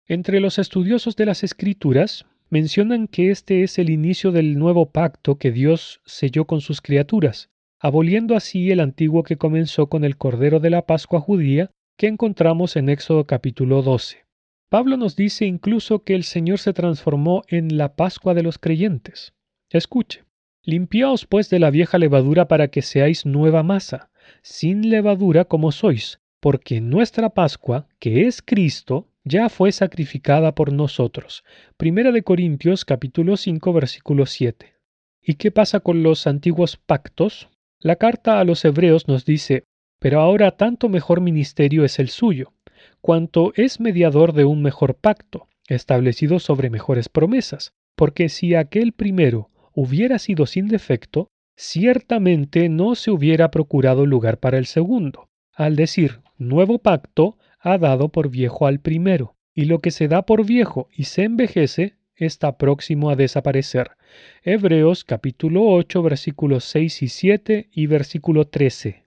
Entre 0.07 0.41
los 0.41 0.59
estudiosos 0.59 1.17
de 1.17 1.27
las 1.27 1.43
Escrituras 1.43 2.25
mencionan 2.51 3.09
que 3.09 3.31
este 3.31 3.63
es 3.63 3.79
el 3.79 3.91
inicio 3.91 4.33
del 4.33 4.59
nuevo 4.59 4.91
pacto 4.91 5.37
que 5.39 5.53
Dios 5.53 6.01
selló 6.05 6.47
con 6.47 6.61
sus 6.61 6.81
criaturas, 6.81 7.51
aboliendo 7.79 8.35
así 8.35 8.71
el 8.71 8.81
antiguo 8.81 9.23
que 9.23 9.37
comenzó 9.37 9.89
con 9.89 10.05
el 10.05 10.17
Cordero 10.17 10.61
de 10.61 10.71
la 10.71 10.87
Pascua 10.87 11.21
judía 11.21 11.71
que 11.97 12.07
encontramos 12.07 12.77
en 12.77 12.89
Éxodo 12.89 13.27
capítulo 13.27 13.83
12. 13.83 14.25
Pablo 14.69 14.97
nos 14.97 15.17
dice 15.17 15.47
incluso 15.47 16.05
que 16.05 16.15
el 16.15 16.25
Señor 16.25 16.59
se 16.59 16.73
transformó 16.73 17.43
en 17.49 17.77
la 17.77 17.97
Pascua 17.97 18.35
de 18.35 18.43
los 18.43 18.59
creyentes. 18.59 19.33
Escuche. 19.71 20.25
Limpiaos 20.63 21.25
pues 21.25 21.49
de 21.49 21.59
la 21.59 21.71
vieja 21.71 21.99
levadura 21.99 22.47
para 22.49 22.69
que 22.69 22.83
seáis 22.83 23.25
nueva 23.25 23.63
masa, 23.63 24.11
sin 24.43 24.91
levadura 24.91 25.47
como 25.47 25.73
sois, 25.73 26.21
porque 26.41 26.81
nuestra 26.81 27.31
Pascua, 27.31 27.89
que 27.99 28.27
es 28.27 28.43
Cristo, 28.43 29.09
ya 29.29 29.49
fue 29.51 29.73
sacrificada 29.73 30.55
por 30.55 30.73
nosotros. 30.73 31.45
Primera 31.77 32.13
de 32.13 32.23
Corintios 32.23 32.85
capítulo 32.85 33.37
5 33.37 33.73
versículo 33.73 34.25
7. 34.27 34.75
¿Y 35.23 35.35
qué 35.35 35.51
pasa 35.51 35.81
con 35.81 36.03
los 36.03 36.27
antiguos 36.27 36.77
pactos? 36.77 37.51
La 37.79 37.97
carta 37.97 38.41
a 38.41 38.45
los 38.45 38.65
hebreos 38.65 39.07
nos 39.07 39.25
dice, 39.27 39.65
pero 39.99 40.21
ahora 40.21 40.53
tanto 40.53 40.89
mejor 40.89 41.21
ministerio 41.21 41.85
es 41.85 41.99
el 41.99 42.09
suyo, 42.09 42.55
cuanto 43.01 43.53
es 43.55 43.81
mediador 43.81 44.33
de 44.33 44.47
un 44.47 44.63
mejor 44.63 44.95
pacto, 44.95 45.49
establecido 45.69 46.39
sobre 46.39 46.71
mejores 46.71 47.09
promesas, 47.11 47.73
porque 47.97 48.31
si 48.31 48.55
aquel 48.55 48.93
primero 48.93 49.51
hubiera 49.75 50.19
sido 50.19 50.47
sin 50.47 50.69
defecto, 50.69 51.29
ciertamente 51.57 52.69
no 52.69 52.95
se 52.95 53.11
hubiera 53.11 53.51
procurado 53.51 54.07
lugar 54.07 54.39
para 54.39 54.57
el 54.57 54.67
segundo. 54.67 55.29
Al 55.53 55.77
decir 55.77 56.21
nuevo 56.39 56.79
pacto, 56.79 57.37
ha 57.59 57.79
dado 57.79 58.09
por 58.09 58.31
viejo 58.31 58.67
al 58.67 58.81
primero, 58.81 59.37
y 59.55 59.65
lo 59.65 59.81
que 59.81 59.91
se 59.91 60.09
da 60.09 60.23
por 60.23 60.47
viejo 60.47 60.89
y 60.93 61.05
se 61.05 61.25
envejece 61.25 61.97
está 62.15 62.59
próximo 62.59 63.11
a 63.11 63.17
desaparecer. 63.17 63.93
Hebreos 64.43 65.05
capítulo 65.05 65.67
8 65.67 66.03
versículos 66.03 66.65
6 66.65 67.03
y 67.03 67.09
7 67.09 67.69
y 67.73 67.87
versículo 67.87 68.47
13. 68.47 69.05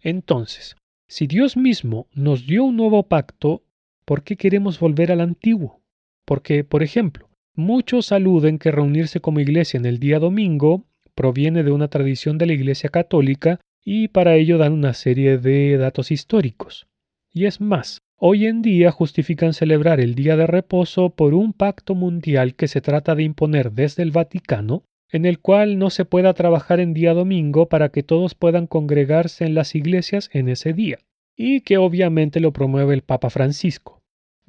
Entonces, 0.00 0.76
si 1.08 1.26
Dios 1.26 1.56
mismo 1.56 2.08
nos 2.12 2.46
dio 2.46 2.64
un 2.64 2.76
nuevo 2.76 3.02
pacto, 3.04 3.62
¿por 4.04 4.22
qué 4.22 4.36
queremos 4.36 4.78
volver 4.78 5.12
al 5.12 5.20
antiguo? 5.20 5.80
Porque, 6.24 6.64
por 6.64 6.82
ejemplo, 6.82 7.30
Muchos 7.56 8.12
aluden 8.12 8.58
que 8.58 8.70
reunirse 8.70 9.20
como 9.20 9.40
iglesia 9.40 9.76
en 9.76 9.84
el 9.84 9.98
día 9.98 10.18
domingo 10.18 10.86
proviene 11.14 11.62
de 11.62 11.72
una 11.72 11.88
tradición 11.88 12.38
de 12.38 12.46
la 12.46 12.52
Iglesia 12.52 12.88
Católica 12.88 13.60
y 13.84 14.08
para 14.08 14.36
ello 14.36 14.56
dan 14.56 14.72
una 14.72 14.94
serie 14.94 15.36
de 15.36 15.76
datos 15.76 16.10
históricos. 16.10 16.86
Y 17.32 17.46
es 17.46 17.60
más, 17.60 18.02
hoy 18.16 18.46
en 18.46 18.62
día 18.62 18.90
justifican 18.90 19.52
celebrar 19.52 20.00
el 20.00 20.14
día 20.14 20.36
de 20.36 20.46
reposo 20.46 21.10
por 21.10 21.34
un 21.34 21.52
pacto 21.52 21.94
mundial 21.94 22.54
que 22.54 22.68
se 22.68 22.80
trata 22.80 23.14
de 23.14 23.22
imponer 23.22 23.72
desde 23.72 24.02
el 24.02 24.10
Vaticano, 24.10 24.84
en 25.10 25.26
el 25.26 25.40
cual 25.40 25.78
no 25.78 25.90
se 25.90 26.04
pueda 26.04 26.34
trabajar 26.34 26.80
en 26.80 26.94
día 26.94 27.14
domingo 27.14 27.68
para 27.68 27.90
que 27.90 28.02
todos 28.02 28.34
puedan 28.34 28.66
congregarse 28.66 29.44
en 29.44 29.54
las 29.54 29.74
iglesias 29.74 30.30
en 30.32 30.48
ese 30.48 30.72
día, 30.72 30.98
y 31.36 31.62
que 31.62 31.78
obviamente 31.78 32.40
lo 32.40 32.52
promueve 32.52 32.94
el 32.94 33.02
Papa 33.02 33.30
Francisco 33.30 34.00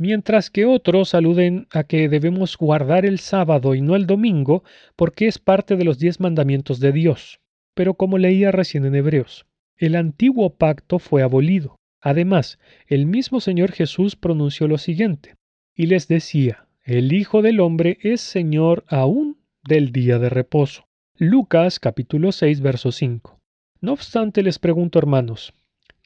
mientras 0.01 0.49
que 0.49 0.65
otros 0.65 1.13
aluden 1.13 1.67
a 1.71 1.83
que 1.83 2.09
debemos 2.09 2.57
guardar 2.57 3.05
el 3.05 3.19
sábado 3.19 3.75
y 3.75 3.81
no 3.81 3.95
el 3.95 4.07
domingo 4.07 4.63
porque 4.95 5.27
es 5.27 5.37
parte 5.37 5.75
de 5.75 5.83
los 5.83 5.99
diez 5.99 6.19
mandamientos 6.19 6.79
de 6.79 6.91
Dios. 6.91 7.39
Pero 7.75 7.93
como 7.93 8.17
leía 8.17 8.51
recién 8.51 8.83
en 8.85 8.95
Hebreos, 8.95 9.45
el 9.77 9.95
antiguo 9.95 10.55
pacto 10.55 10.97
fue 10.97 11.21
abolido. 11.21 11.75
Además, 12.01 12.59
el 12.87 13.05
mismo 13.05 13.39
Señor 13.39 13.71
Jesús 13.71 14.15
pronunció 14.15 14.67
lo 14.67 14.77
siguiente, 14.77 15.35
y 15.75 15.85
les 15.85 16.07
decía, 16.07 16.67
el 16.83 17.13
Hijo 17.13 17.41
del 17.41 17.59
Hombre 17.59 17.99
es 18.01 18.21
Señor 18.21 18.83
aún 18.87 19.37
del 19.63 19.91
día 19.91 20.19
de 20.19 20.29
reposo. 20.29 20.87
Lucas 21.17 21.79
capítulo 21.79 22.31
6 22.31 22.61
verso 22.61 22.91
5. 22.91 23.39
No 23.79 23.93
obstante 23.93 24.41
les 24.41 24.57
pregunto 24.57 24.97
hermanos, 24.99 25.53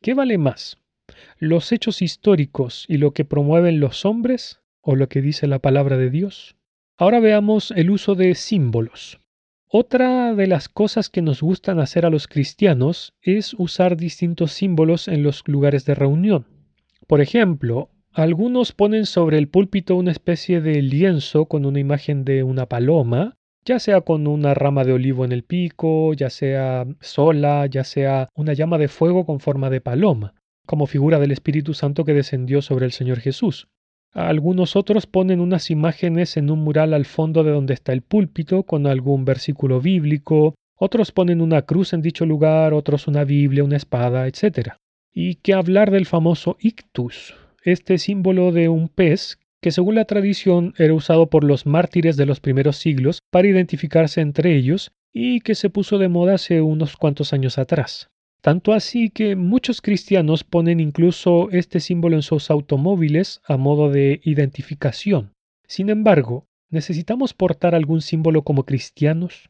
¿qué 0.01 0.13
vale 0.13 0.37
más? 0.37 0.77
los 1.37 1.71
hechos 1.71 2.01
históricos 2.01 2.85
y 2.87 2.97
lo 2.97 3.11
que 3.11 3.25
promueven 3.25 3.79
los 3.79 4.05
hombres 4.05 4.61
o 4.81 4.95
lo 4.95 5.09
que 5.09 5.21
dice 5.21 5.47
la 5.47 5.59
palabra 5.59 5.97
de 5.97 6.09
Dios. 6.09 6.55
Ahora 6.97 7.19
veamos 7.19 7.71
el 7.71 7.89
uso 7.89 8.15
de 8.15 8.35
símbolos. 8.35 9.19
Otra 9.77 10.33
de 10.33 10.47
las 10.47 10.69
cosas 10.69 11.09
que 11.09 11.21
nos 11.21 11.41
gustan 11.41 11.81
hacer 11.81 12.05
a 12.05 12.09
los 12.09 12.29
cristianos 12.29 13.13
es 13.21 13.53
usar 13.55 13.97
distintos 13.97 14.53
símbolos 14.53 15.09
en 15.09 15.21
los 15.21 15.45
lugares 15.49 15.83
de 15.83 15.95
reunión. 15.95 16.45
Por 17.07 17.19
ejemplo, 17.19 17.89
algunos 18.13 18.71
ponen 18.71 19.05
sobre 19.05 19.37
el 19.37 19.49
púlpito 19.49 19.97
una 19.97 20.11
especie 20.11 20.61
de 20.61 20.81
lienzo 20.81 21.47
con 21.47 21.65
una 21.65 21.81
imagen 21.81 22.23
de 22.23 22.43
una 22.43 22.67
paloma, 22.67 23.35
ya 23.65 23.79
sea 23.79 23.99
con 23.99 24.27
una 24.27 24.53
rama 24.53 24.85
de 24.85 24.93
olivo 24.93 25.25
en 25.25 25.33
el 25.33 25.43
pico, 25.43 26.13
ya 26.13 26.29
sea 26.29 26.87
sola, 27.01 27.65
ya 27.65 27.83
sea 27.83 28.29
una 28.33 28.53
llama 28.53 28.77
de 28.77 28.87
fuego 28.87 29.25
con 29.25 29.41
forma 29.41 29.69
de 29.69 29.81
paloma 29.81 30.35
como 30.65 30.87
figura 30.87 31.19
del 31.19 31.31
Espíritu 31.31 31.73
Santo 31.73 32.05
que 32.05 32.13
descendió 32.13 32.61
sobre 32.61 32.85
el 32.85 32.91
Señor 32.91 33.19
Jesús. 33.19 33.67
Algunos 34.15 34.77
otros 34.77 35.07
ponen 35.07 35.41
unas 35.41 35.69
imágenes 35.69 36.37
en 36.37 36.49
un 36.49 36.59
mural 36.59 36.93
al 36.93 37.03
fondo 37.03 37.43
de 37.43 37.51
donde 37.51 37.73
está 37.73 37.91
el 37.91 38.01
púlpito 38.01 38.63
con 38.63 38.87
algún 38.87 39.25
versículo 39.25 39.81
bíblico, 39.81 40.55
otros 40.77 41.11
ponen 41.11 41.41
una 41.41 41.63
cruz 41.63 41.91
en 41.91 42.01
dicho 42.01 42.25
lugar, 42.25 42.73
otros 42.73 43.09
una 43.09 43.25
Biblia, 43.25 43.65
una 43.65 43.75
espada, 43.75 44.25
etc. 44.25 44.75
Y 45.13 45.35
que 45.35 45.53
hablar 45.53 45.91
del 45.91 46.05
famoso 46.05 46.55
ictus, 46.61 47.35
este 47.61 47.97
símbolo 47.97 48.53
de 48.53 48.69
un 48.69 48.87
pez 48.87 49.37
que 49.61 49.71
según 49.71 49.95
la 49.95 50.05
tradición 50.05 50.73
era 50.77 50.93
usado 50.93 51.29
por 51.29 51.43
los 51.43 51.65
mártires 51.65 52.15
de 52.15 52.25
los 52.25 52.39
primeros 52.39 52.77
siglos 52.77 53.19
para 53.31 53.49
identificarse 53.49 54.21
entre 54.21 54.55
ellos 54.55 54.93
y 55.11 55.41
que 55.41 55.55
se 55.55 55.69
puso 55.69 55.97
de 55.97 56.07
moda 56.07 56.35
hace 56.35 56.61
unos 56.61 56.95
cuantos 56.95 57.33
años 57.33 57.57
atrás. 57.57 58.09
Tanto 58.45 58.73
así 58.73 59.09
que 59.09 59.35
muchos 59.35 59.81
cristianos 59.81 60.43
ponen 60.43 60.79
incluso 60.79 61.49
este 61.49 61.79
símbolo 61.79 62.15
en 62.15 62.21
sus 62.21 62.51
automóviles 62.51 63.41
a 63.47 63.57
modo 63.57 63.89
de 63.89 64.21
identificación. 64.23 65.31
Sin 65.67 65.89
embargo, 65.89 66.45
¿necesitamos 66.69 67.33
portar 67.33 67.73
algún 67.73 68.01
símbolo 68.01 68.43
como 68.43 68.63
cristianos? 68.63 69.49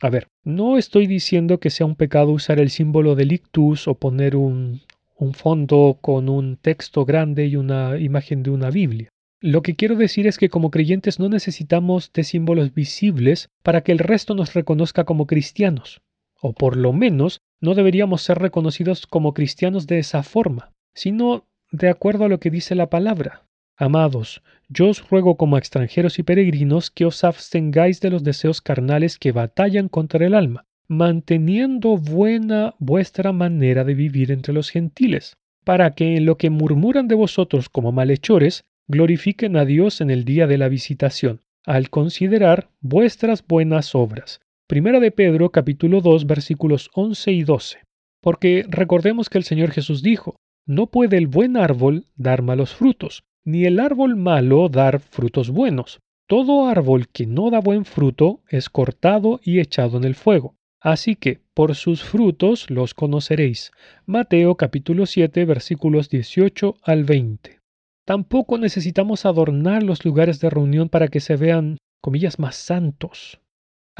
A 0.00 0.08
ver, 0.08 0.28
no 0.42 0.78
estoy 0.78 1.06
diciendo 1.06 1.60
que 1.60 1.68
sea 1.68 1.84
un 1.84 1.96
pecado 1.96 2.30
usar 2.30 2.60
el 2.60 2.70
símbolo 2.70 3.14
del 3.14 3.32
ictus 3.32 3.86
o 3.86 3.96
poner 3.96 4.36
un, 4.36 4.80
un 5.18 5.34
fondo 5.34 5.98
con 6.00 6.30
un 6.30 6.56
texto 6.56 7.04
grande 7.04 7.46
y 7.46 7.56
una 7.56 7.98
imagen 7.98 8.42
de 8.42 8.52
una 8.52 8.70
Biblia. 8.70 9.10
Lo 9.42 9.60
que 9.60 9.76
quiero 9.76 9.96
decir 9.96 10.26
es 10.26 10.38
que 10.38 10.48
como 10.48 10.70
creyentes 10.70 11.18
no 11.18 11.28
necesitamos 11.28 12.10
de 12.14 12.24
símbolos 12.24 12.72
visibles 12.72 13.50
para 13.62 13.82
que 13.82 13.92
el 13.92 13.98
resto 13.98 14.34
nos 14.34 14.54
reconozca 14.54 15.04
como 15.04 15.26
cristianos, 15.26 16.00
o 16.40 16.52
por 16.52 16.76
lo 16.76 16.92
menos 16.92 17.40
no 17.60 17.74
deberíamos 17.74 18.22
ser 18.22 18.38
reconocidos 18.38 19.06
como 19.06 19.34
cristianos 19.34 19.86
de 19.86 19.98
esa 19.98 20.22
forma, 20.22 20.72
sino 20.94 21.46
de 21.70 21.88
acuerdo 21.88 22.24
a 22.24 22.28
lo 22.28 22.40
que 22.40 22.50
dice 22.50 22.74
la 22.74 22.90
palabra. 22.90 23.46
Amados, 23.76 24.42
yo 24.68 24.88
os 24.88 25.08
ruego 25.08 25.36
como 25.36 25.56
extranjeros 25.56 26.18
y 26.18 26.22
peregrinos 26.22 26.90
que 26.90 27.06
os 27.06 27.24
abstengáis 27.24 28.00
de 28.00 28.10
los 28.10 28.22
deseos 28.22 28.60
carnales 28.60 29.18
que 29.18 29.32
batallan 29.32 29.88
contra 29.88 30.26
el 30.26 30.34
alma, 30.34 30.66
manteniendo 30.86 31.96
buena 31.96 32.74
vuestra 32.78 33.32
manera 33.32 33.84
de 33.84 33.94
vivir 33.94 34.32
entre 34.32 34.52
los 34.52 34.70
gentiles, 34.70 35.36
para 35.64 35.92
que 35.92 36.16
en 36.16 36.26
lo 36.26 36.36
que 36.36 36.50
murmuran 36.50 37.08
de 37.08 37.14
vosotros 37.14 37.68
como 37.68 37.92
malhechores, 37.92 38.64
glorifiquen 38.86 39.56
a 39.56 39.64
Dios 39.64 40.00
en 40.00 40.10
el 40.10 40.24
día 40.24 40.46
de 40.46 40.58
la 40.58 40.68
visitación, 40.68 41.40
al 41.64 41.90
considerar 41.90 42.68
vuestras 42.80 43.46
buenas 43.46 43.94
obras. 43.94 44.40
Primera 44.70 45.00
de 45.00 45.10
Pedro 45.10 45.50
capítulo 45.50 46.00
2 46.00 46.28
versículos 46.28 46.90
11 46.94 47.32
y 47.32 47.42
12. 47.42 47.78
Porque 48.22 48.64
recordemos 48.68 49.28
que 49.28 49.36
el 49.36 49.42
Señor 49.42 49.72
Jesús 49.72 50.00
dijo, 50.00 50.36
no 50.64 50.86
puede 50.86 51.16
el 51.16 51.26
buen 51.26 51.56
árbol 51.56 52.04
dar 52.14 52.42
malos 52.42 52.76
frutos, 52.76 53.24
ni 53.44 53.64
el 53.64 53.80
árbol 53.80 54.14
malo 54.14 54.68
dar 54.68 55.00
frutos 55.00 55.50
buenos. 55.50 55.98
Todo 56.28 56.68
árbol 56.68 57.08
que 57.08 57.26
no 57.26 57.50
da 57.50 57.58
buen 57.58 57.84
fruto 57.84 58.42
es 58.48 58.68
cortado 58.70 59.40
y 59.42 59.58
echado 59.58 59.96
en 59.98 60.04
el 60.04 60.14
fuego. 60.14 60.54
Así 60.80 61.16
que 61.16 61.40
por 61.52 61.74
sus 61.74 62.04
frutos 62.04 62.70
los 62.70 62.94
conoceréis. 62.94 63.72
Mateo 64.06 64.54
capítulo 64.54 65.06
7 65.06 65.46
versículos 65.46 66.08
18 66.10 66.76
al 66.84 67.02
20. 67.02 67.58
Tampoco 68.06 68.56
necesitamos 68.56 69.26
adornar 69.26 69.82
los 69.82 70.04
lugares 70.04 70.38
de 70.38 70.48
reunión 70.48 70.88
para 70.88 71.08
que 71.08 71.18
se 71.18 71.34
vean, 71.34 71.76
comillas, 72.00 72.38
más 72.38 72.54
santos. 72.54 73.40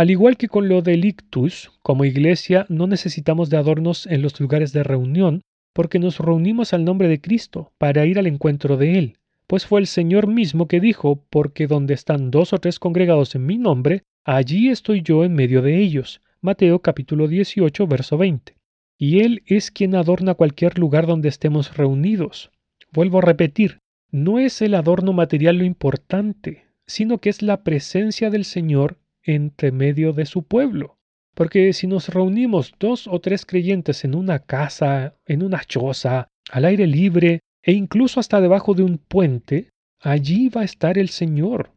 Al 0.01 0.11
igual 0.11 0.39
que 0.39 0.49
con 0.49 0.69
lo 0.69 0.81
del 0.81 1.05
ictus, 1.05 1.73
como 1.83 2.07
iglesia 2.07 2.65
no 2.71 2.87
necesitamos 2.87 3.51
de 3.51 3.59
adornos 3.59 4.07
en 4.07 4.23
los 4.23 4.41
lugares 4.41 4.73
de 4.73 4.83
reunión, 4.83 5.43
porque 5.75 5.99
nos 5.99 6.19
reunimos 6.19 6.73
al 6.73 6.85
nombre 6.85 7.09
de 7.09 7.21
Cristo 7.21 7.73
para 7.77 8.07
ir 8.07 8.19
al 8.19 8.27
encuentro 8.27 8.77
de 8.77 8.99
Él 8.99 9.17
pues 9.51 9.67
fue 9.67 9.81
el 9.81 9.89
Señor 9.89 10.29
mismo 10.29 10.69
que 10.69 10.79
dijo, 10.79 11.25
porque 11.29 11.67
donde 11.67 11.93
están 11.93 12.31
dos 12.31 12.53
o 12.53 12.59
tres 12.59 12.79
congregados 12.79 13.35
en 13.35 13.47
mi 13.47 13.59
nombre, 13.59 14.05
allí 14.25 14.69
estoy 14.69 15.03
yo 15.03 15.25
en 15.25 15.35
medio 15.35 15.61
de 15.61 15.77
ellos. 15.83 16.23
Mateo 16.41 16.79
capítulo 16.79 17.27
18, 17.27 17.85
verso 17.89 18.17
20. 18.17 18.55
Y 18.97 19.19
Él 19.23 19.43
es 19.47 19.73
quien 19.73 19.97
adorna 19.97 20.35
cualquier 20.35 20.79
lugar 20.79 21.09
donde 21.09 21.29
estemos 21.29 21.77
reunidos. 21.77 22.53
Vuelvo 22.93 23.19
a 23.19 23.23
repetir, 23.23 23.81
no 24.13 24.39
es 24.39 24.63
el 24.63 24.73
adorno 24.73 25.13
material 25.13 25.57
lo 25.57 25.65
importante, 25.65 26.67
sino 26.87 27.19
que 27.19 27.31
es 27.31 27.43
la 27.43 27.65
presencia 27.65 28.31
del 28.31 28.45
Señor 28.45 28.99
entre 29.23 29.73
medio 29.73 30.13
de 30.13 30.27
su 30.27 30.43
pueblo. 30.43 30.99
Porque 31.35 31.73
si 31.73 31.87
nos 31.87 32.09
reunimos 32.09 32.73
dos 32.79 33.07
o 33.07 33.21
tres 33.21 33.47
creyentes 33.47 34.05
en 34.05 34.15
una 34.15 34.41
casa, 34.41 35.17
en 35.27 35.43
una 35.43 35.65
choza, 35.65 36.29
al 36.51 36.65
aire 36.65 36.87
libre, 36.87 37.41
e 37.63 37.73
incluso 37.73 38.21
hasta 38.21 38.41
debajo 38.41 38.75
de 38.75 38.83
un 38.83 38.99
puente, 38.99 39.71
allí 40.01 40.49
va 40.49 40.63
a 40.63 40.65
estar 40.65 40.99
el 40.99 41.09
Señor. 41.09 41.73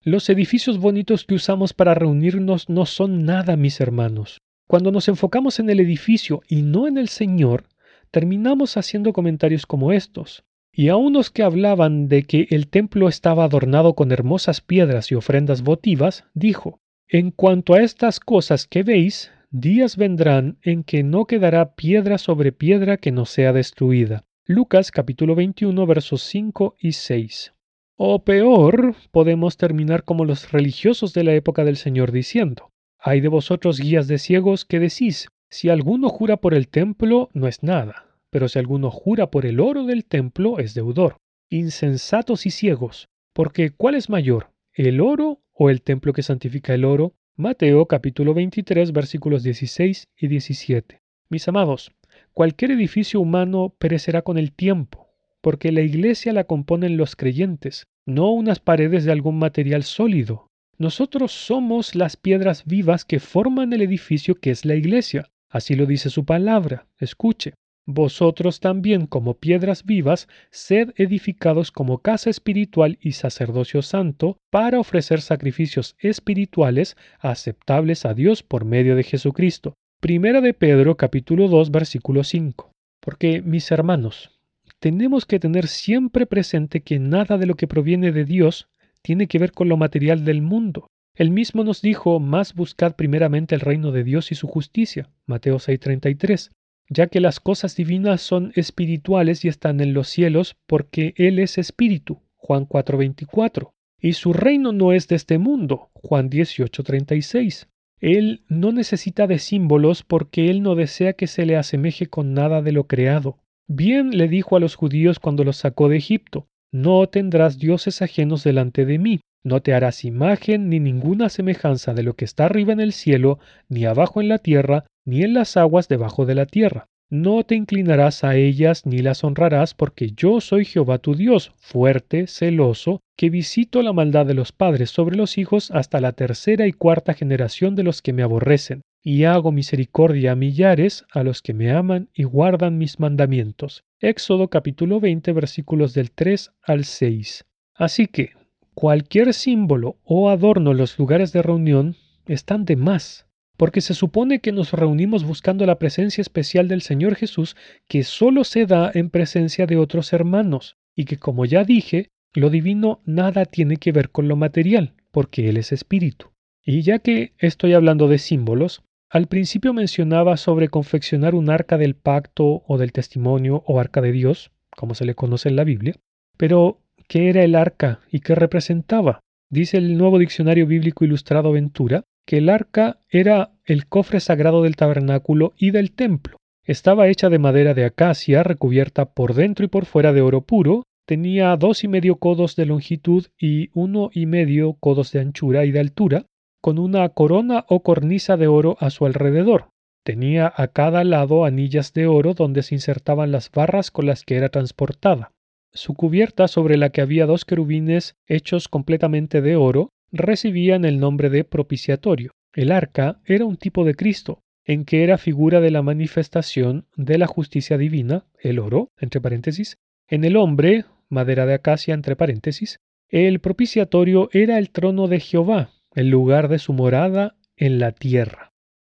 Los 0.00 0.28
edificios 0.30 0.78
bonitos 0.78 1.24
que 1.24 1.34
usamos 1.34 1.72
para 1.74 1.94
reunirnos 1.94 2.68
no 2.68 2.86
son 2.86 3.24
nada, 3.24 3.56
mis 3.56 3.80
hermanos. 3.80 4.38
Cuando 4.66 4.90
nos 4.90 5.08
enfocamos 5.08 5.60
en 5.60 5.70
el 5.70 5.80
edificio 5.80 6.40
y 6.48 6.62
no 6.62 6.88
en 6.88 6.98
el 6.98 7.08
Señor, 7.08 7.68
terminamos 8.10 8.76
haciendo 8.76 9.12
comentarios 9.12 9.66
como 9.66 9.92
estos. 9.92 10.44
Y 10.74 10.88
a 10.88 10.96
unos 10.96 11.30
que 11.30 11.42
hablaban 11.42 12.08
de 12.08 12.22
que 12.22 12.46
el 12.50 12.68
templo 12.68 13.08
estaba 13.08 13.44
adornado 13.44 13.94
con 13.94 14.10
hermosas 14.10 14.62
piedras 14.62 15.12
y 15.12 15.14
ofrendas 15.14 15.62
votivas, 15.62 16.24
dijo, 16.32 16.80
En 17.08 17.30
cuanto 17.30 17.74
a 17.74 17.82
estas 17.82 18.20
cosas 18.20 18.66
que 18.66 18.82
veis, 18.82 19.30
días 19.50 19.98
vendrán 19.98 20.56
en 20.62 20.82
que 20.82 21.02
no 21.02 21.26
quedará 21.26 21.74
piedra 21.74 22.16
sobre 22.16 22.52
piedra 22.52 22.96
que 22.96 23.12
no 23.12 23.26
sea 23.26 23.52
destruida. 23.52 24.24
Lucas 24.46 24.90
capítulo 24.90 25.34
21 25.34 25.86
versos 25.86 26.22
5 26.22 26.76
y 26.80 26.92
6. 26.92 27.52
O 27.96 28.24
peor, 28.24 28.96
podemos 29.10 29.58
terminar 29.58 30.04
como 30.04 30.24
los 30.24 30.52
religiosos 30.52 31.12
de 31.12 31.24
la 31.24 31.34
época 31.34 31.64
del 31.64 31.76
Señor 31.76 32.12
diciendo, 32.12 32.70
hay 32.98 33.20
de 33.20 33.28
vosotros 33.28 33.78
guías 33.78 34.08
de 34.08 34.18
ciegos 34.18 34.64
que 34.64 34.80
decís, 34.80 35.28
si 35.50 35.68
alguno 35.68 36.08
jura 36.08 36.38
por 36.38 36.54
el 36.54 36.68
templo, 36.68 37.28
no 37.34 37.46
es 37.46 37.62
nada, 37.62 38.06
pero 38.32 38.48
si 38.48 38.58
alguno 38.58 38.90
jura 38.90 39.30
por 39.30 39.44
el 39.44 39.60
oro 39.60 39.84
del 39.84 40.06
templo, 40.06 40.58
es 40.58 40.72
deudor. 40.72 41.18
Insensatos 41.50 42.46
y 42.46 42.50
ciegos, 42.50 43.10
porque 43.34 43.70
¿cuál 43.70 43.94
es 43.94 44.08
mayor, 44.08 44.50
el 44.72 45.02
oro 45.02 45.42
o 45.52 45.68
el 45.68 45.82
templo 45.82 46.14
que 46.14 46.22
santifica 46.22 46.72
el 46.72 46.86
oro? 46.86 47.12
Mateo 47.36 47.86
capítulo 47.86 48.32
23 48.32 48.92
versículos 48.92 49.42
16 49.42 50.08
y 50.16 50.26
17. 50.28 51.02
Mis 51.28 51.46
amados, 51.46 51.92
Cualquier 52.32 52.70
edificio 52.70 53.20
humano 53.20 53.74
perecerá 53.78 54.22
con 54.22 54.38
el 54.38 54.52
tiempo, 54.52 55.08
porque 55.42 55.70
la 55.70 55.82
iglesia 55.82 56.32
la 56.32 56.44
componen 56.44 56.96
los 56.96 57.14
creyentes, 57.14 57.86
no 58.06 58.30
unas 58.30 58.58
paredes 58.58 59.04
de 59.04 59.12
algún 59.12 59.38
material 59.38 59.82
sólido. 59.82 60.46
Nosotros 60.78 61.32
somos 61.32 61.94
las 61.94 62.16
piedras 62.16 62.64
vivas 62.64 63.04
que 63.04 63.20
forman 63.20 63.72
el 63.74 63.82
edificio 63.82 64.34
que 64.34 64.50
es 64.50 64.64
la 64.64 64.74
iglesia. 64.74 65.30
Así 65.50 65.74
lo 65.74 65.84
dice 65.84 66.08
su 66.08 66.24
palabra. 66.24 66.86
Escuche. 66.98 67.52
Vosotros 67.86 68.60
también, 68.60 69.06
como 69.06 69.34
piedras 69.34 69.84
vivas, 69.84 70.28
sed 70.50 70.90
edificados 70.96 71.72
como 71.72 71.98
casa 71.98 72.30
espiritual 72.30 72.96
y 73.00 73.12
sacerdocio 73.12 73.82
santo, 73.82 74.38
para 74.50 74.78
ofrecer 74.78 75.20
sacrificios 75.20 75.96
espirituales 75.98 76.96
aceptables 77.18 78.06
a 78.06 78.14
Dios 78.14 78.44
por 78.44 78.64
medio 78.64 78.94
de 78.94 79.02
Jesucristo. 79.02 79.74
Primera 80.00 80.40
de 80.40 80.54
Pedro 80.54 80.96
capítulo 80.96 81.48
2 81.48 81.72
versículo 81.72 82.22
5. 82.22 82.72
Porque, 83.00 83.42
mis 83.42 83.72
hermanos, 83.72 84.30
tenemos 84.78 85.26
que 85.26 85.40
tener 85.40 85.66
siempre 85.66 86.26
presente 86.26 86.82
que 86.82 87.00
nada 87.00 87.36
de 87.36 87.46
lo 87.46 87.56
que 87.56 87.66
proviene 87.66 88.12
de 88.12 88.24
Dios 88.24 88.68
tiene 89.02 89.26
que 89.26 89.38
ver 89.40 89.50
con 89.50 89.68
lo 89.68 89.76
material 89.76 90.24
del 90.24 90.40
mundo. 90.40 90.86
Él 91.16 91.30
mismo 91.30 91.64
nos 91.64 91.82
dijo, 91.82 92.20
más 92.20 92.54
buscad 92.54 92.94
primeramente 92.94 93.56
el 93.56 93.60
reino 93.60 93.90
de 93.90 94.04
Dios 94.04 94.30
y 94.30 94.36
su 94.36 94.46
justicia. 94.46 95.10
Mateo 95.26 95.58
6:33. 95.58 96.52
Ya 96.88 97.06
que 97.06 97.20
las 97.20 97.40
cosas 97.40 97.76
divinas 97.76 98.20
son 98.20 98.52
espirituales 98.54 99.44
y 99.44 99.48
están 99.48 99.80
en 99.80 99.94
los 99.94 100.08
cielos 100.08 100.56
porque 100.66 101.14
Él 101.16 101.38
es 101.38 101.58
espíritu. 101.58 102.20
Juan 102.36 102.66
4:24. 102.66 103.72
Y 104.00 104.14
su 104.14 104.32
reino 104.32 104.72
no 104.72 104.92
es 104.92 105.08
de 105.08 105.16
este 105.16 105.38
mundo. 105.38 105.90
Juan 105.94 106.28
18:36. 106.28 107.68
Él 108.00 108.42
no 108.48 108.72
necesita 108.72 109.28
de 109.28 109.38
símbolos 109.38 110.02
porque 110.02 110.50
Él 110.50 110.62
no 110.62 110.74
desea 110.74 111.12
que 111.12 111.28
se 111.28 111.46
le 111.46 111.56
asemeje 111.56 112.08
con 112.08 112.34
nada 112.34 112.60
de 112.60 112.72
lo 112.72 112.88
creado. 112.88 113.38
Bien 113.68 114.10
le 114.10 114.26
dijo 114.26 114.56
a 114.56 114.60
los 114.60 114.74
judíos 114.74 115.20
cuando 115.20 115.44
los 115.44 115.56
sacó 115.56 115.88
de 115.88 115.98
Egipto, 115.98 116.48
No 116.72 117.08
tendrás 117.08 117.58
dioses 117.58 118.02
ajenos 118.02 118.42
delante 118.42 118.84
de 118.84 118.98
mí, 118.98 119.20
no 119.44 119.60
te 119.60 119.74
harás 119.74 120.04
imagen 120.04 120.68
ni 120.68 120.80
ninguna 120.80 121.28
semejanza 121.28 121.94
de 121.94 122.02
lo 122.02 122.14
que 122.14 122.24
está 122.24 122.46
arriba 122.46 122.72
en 122.72 122.80
el 122.80 122.92
cielo, 122.92 123.38
ni 123.68 123.84
abajo 123.84 124.20
en 124.20 124.28
la 124.28 124.38
tierra, 124.38 124.84
ni 125.04 125.22
en 125.22 125.34
las 125.34 125.56
aguas 125.56 125.88
debajo 125.88 126.26
de 126.26 126.34
la 126.34 126.46
tierra. 126.46 126.86
No 127.10 127.44
te 127.44 127.56
inclinarás 127.56 128.24
a 128.24 128.36
ellas 128.36 128.86
ni 128.86 129.00
las 129.00 129.22
honrarás, 129.22 129.74
porque 129.74 130.12
yo 130.16 130.40
soy 130.40 130.64
Jehová 130.64 130.96
tu 130.96 131.14
Dios, 131.14 131.52
fuerte, 131.58 132.26
celoso, 132.26 133.00
que 133.18 133.28
visito 133.28 133.82
la 133.82 133.92
maldad 133.92 134.24
de 134.24 134.32
los 134.32 134.52
padres 134.52 134.88
sobre 134.88 135.16
los 135.16 135.36
hijos 135.36 135.70
hasta 135.72 136.00
la 136.00 136.12
tercera 136.12 136.66
y 136.66 136.72
cuarta 136.72 137.12
generación 137.12 137.74
de 137.74 137.82
los 137.82 138.00
que 138.00 138.14
me 138.14 138.22
aborrecen, 138.22 138.80
y 139.02 139.24
hago 139.24 139.52
misericordia 139.52 140.32
a 140.32 140.36
millares 140.36 141.04
a 141.12 141.22
los 141.22 141.42
que 141.42 141.52
me 141.52 141.70
aman 141.72 142.08
y 142.14 142.22
guardan 142.22 142.78
mis 142.78 142.98
mandamientos. 142.98 143.84
Éxodo 144.00 144.48
capítulo 144.48 144.98
20 144.98 145.32
versículos 145.32 145.92
del 145.92 146.12
3 146.12 146.52
al 146.62 146.84
6. 146.84 147.44
Así 147.74 148.06
que, 148.06 148.30
cualquier 148.74 149.34
símbolo 149.34 149.98
o 150.04 150.30
adorno 150.30 150.72
en 150.72 150.78
los 150.78 150.98
lugares 150.98 151.32
de 151.32 151.42
reunión 151.42 151.96
están 152.26 152.64
de 152.64 152.76
más 152.76 153.26
porque 153.62 153.80
se 153.80 153.94
supone 153.94 154.40
que 154.40 154.50
nos 154.50 154.72
reunimos 154.72 155.22
buscando 155.22 155.66
la 155.66 155.78
presencia 155.78 156.20
especial 156.20 156.66
del 156.66 156.82
Señor 156.82 157.14
Jesús 157.14 157.56
que 157.86 158.02
solo 158.02 158.42
se 158.42 158.66
da 158.66 158.90
en 158.92 159.08
presencia 159.08 159.66
de 159.66 159.76
otros 159.76 160.12
hermanos, 160.12 160.78
y 160.96 161.04
que 161.04 161.16
como 161.16 161.44
ya 161.44 161.62
dije, 161.62 162.10
lo 162.34 162.50
divino 162.50 163.02
nada 163.04 163.44
tiene 163.44 163.76
que 163.76 163.92
ver 163.92 164.10
con 164.10 164.26
lo 164.26 164.34
material, 164.34 164.94
porque 165.12 165.48
Él 165.48 165.58
es 165.58 165.70
espíritu. 165.70 166.32
Y 166.64 166.82
ya 166.82 166.98
que 166.98 167.34
estoy 167.38 167.74
hablando 167.74 168.08
de 168.08 168.18
símbolos, 168.18 168.82
al 169.08 169.28
principio 169.28 169.72
mencionaba 169.72 170.36
sobre 170.38 170.66
confeccionar 170.66 171.36
un 171.36 171.48
arca 171.48 171.78
del 171.78 171.94
pacto 171.94 172.64
o 172.66 172.78
del 172.78 172.90
testimonio 172.90 173.62
o 173.68 173.78
arca 173.78 174.00
de 174.00 174.10
Dios, 174.10 174.50
como 174.74 174.96
se 174.96 175.04
le 175.04 175.14
conoce 175.14 175.48
en 175.50 175.54
la 175.54 175.62
Biblia, 175.62 175.94
pero 176.36 176.80
¿qué 177.08 177.28
era 177.28 177.42
el 177.44 177.54
arca 177.54 178.00
y 178.10 178.20
qué 178.20 178.34
representaba? 178.34 179.20
Dice 179.50 179.76
el 179.76 179.98
nuevo 179.98 180.18
diccionario 180.18 180.66
bíblico 180.66 181.04
ilustrado 181.04 181.52
Ventura 181.52 182.04
que 182.26 182.38
el 182.38 182.48
arca 182.48 182.98
era 183.10 183.50
el 183.64 183.86
cofre 183.86 184.20
sagrado 184.20 184.62
del 184.62 184.76
tabernáculo 184.76 185.52
y 185.56 185.70
del 185.70 185.92
templo. 185.92 186.36
Estaba 186.64 187.08
hecha 187.08 187.28
de 187.28 187.38
madera 187.38 187.74
de 187.74 187.84
acacia, 187.84 188.42
recubierta 188.42 189.06
por 189.06 189.34
dentro 189.34 189.64
y 189.64 189.68
por 189.68 189.84
fuera 189.84 190.12
de 190.12 190.20
oro 190.20 190.42
puro, 190.42 190.84
tenía 191.06 191.56
dos 191.56 191.82
y 191.82 191.88
medio 191.88 192.16
codos 192.16 192.54
de 192.54 192.66
longitud 192.66 193.26
y 193.38 193.70
uno 193.74 194.10
y 194.12 194.26
medio 194.26 194.74
codos 194.74 195.10
de 195.12 195.20
anchura 195.20 195.64
y 195.64 195.72
de 195.72 195.80
altura, 195.80 196.26
con 196.60 196.78
una 196.78 197.08
corona 197.08 197.64
o 197.68 197.82
cornisa 197.82 198.36
de 198.36 198.46
oro 198.46 198.76
a 198.78 198.90
su 198.90 199.04
alrededor. 199.04 199.70
Tenía 200.04 200.52
a 200.56 200.68
cada 200.68 201.04
lado 201.04 201.44
anillas 201.44 201.92
de 201.92 202.06
oro 202.06 202.34
donde 202.34 202.62
se 202.62 202.76
insertaban 202.76 203.32
las 203.32 203.50
barras 203.50 203.90
con 203.90 204.06
las 204.06 204.24
que 204.24 204.36
era 204.36 204.48
transportada. 204.48 205.32
Su 205.74 205.94
cubierta, 205.94 206.48
sobre 206.48 206.76
la 206.76 206.90
que 206.90 207.00
había 207.00 207.26
dos 207.26 207.44
querubines 207.44 208.14
hechos 208.26 208.68
completamente 208.68 209.40
de 209.40 209.56
oro, 209.56 209.90
recibían 210.10 210.84
el 210.84 211.00
nombre 211.00 211.30
de 211.30 211.44
propiciatorio. 211.44 212.32
El 212.52 212.70
arca 212.70 213.20
era 213.24 213.46
un 213.46 213.56
tipo 213.56 213.84
de 213.84 213.94
Cristo, 213.94 214.40
en 214.64 214.84
que 214.84 215.02
era 215.02 215.18
figura 215.18 215.60
de 215.60 215.70
la 215.70 215.82
manifestación 215.82 216.86
de 216.96 217.18
la 217.18 217.26
justicia 217.26 217.78
divina, 217.78 218.26
el 218.38 218.58
oro, 218.58 218.88
entre 218.98 219.20
paréntesis, 219.20 219.76
en 220.08 220.24
el 220.24 220.36
hombre, 220.36 220.84
madera 221.08 221.46
de 221.46 221.54
acacia, 221.54 221.94
entre 221.94 222.16
paréntesis, 222.16 222.78
el 223.08 223.40
propiciatorio 223.40 224.28
era 224.32 224.58
el 224.58 224.70
trono 224.70 225.08
de 225.08 225.20
Jehová, 225.20 225.70
el 225.94 226.08
lugar 226.08 226.48
de 226.48 226.58
su 226.58 226.72
morada 226.72 227.36
en 227.56 227.78
la 227.78 227.92
tierra. 227.92 228.52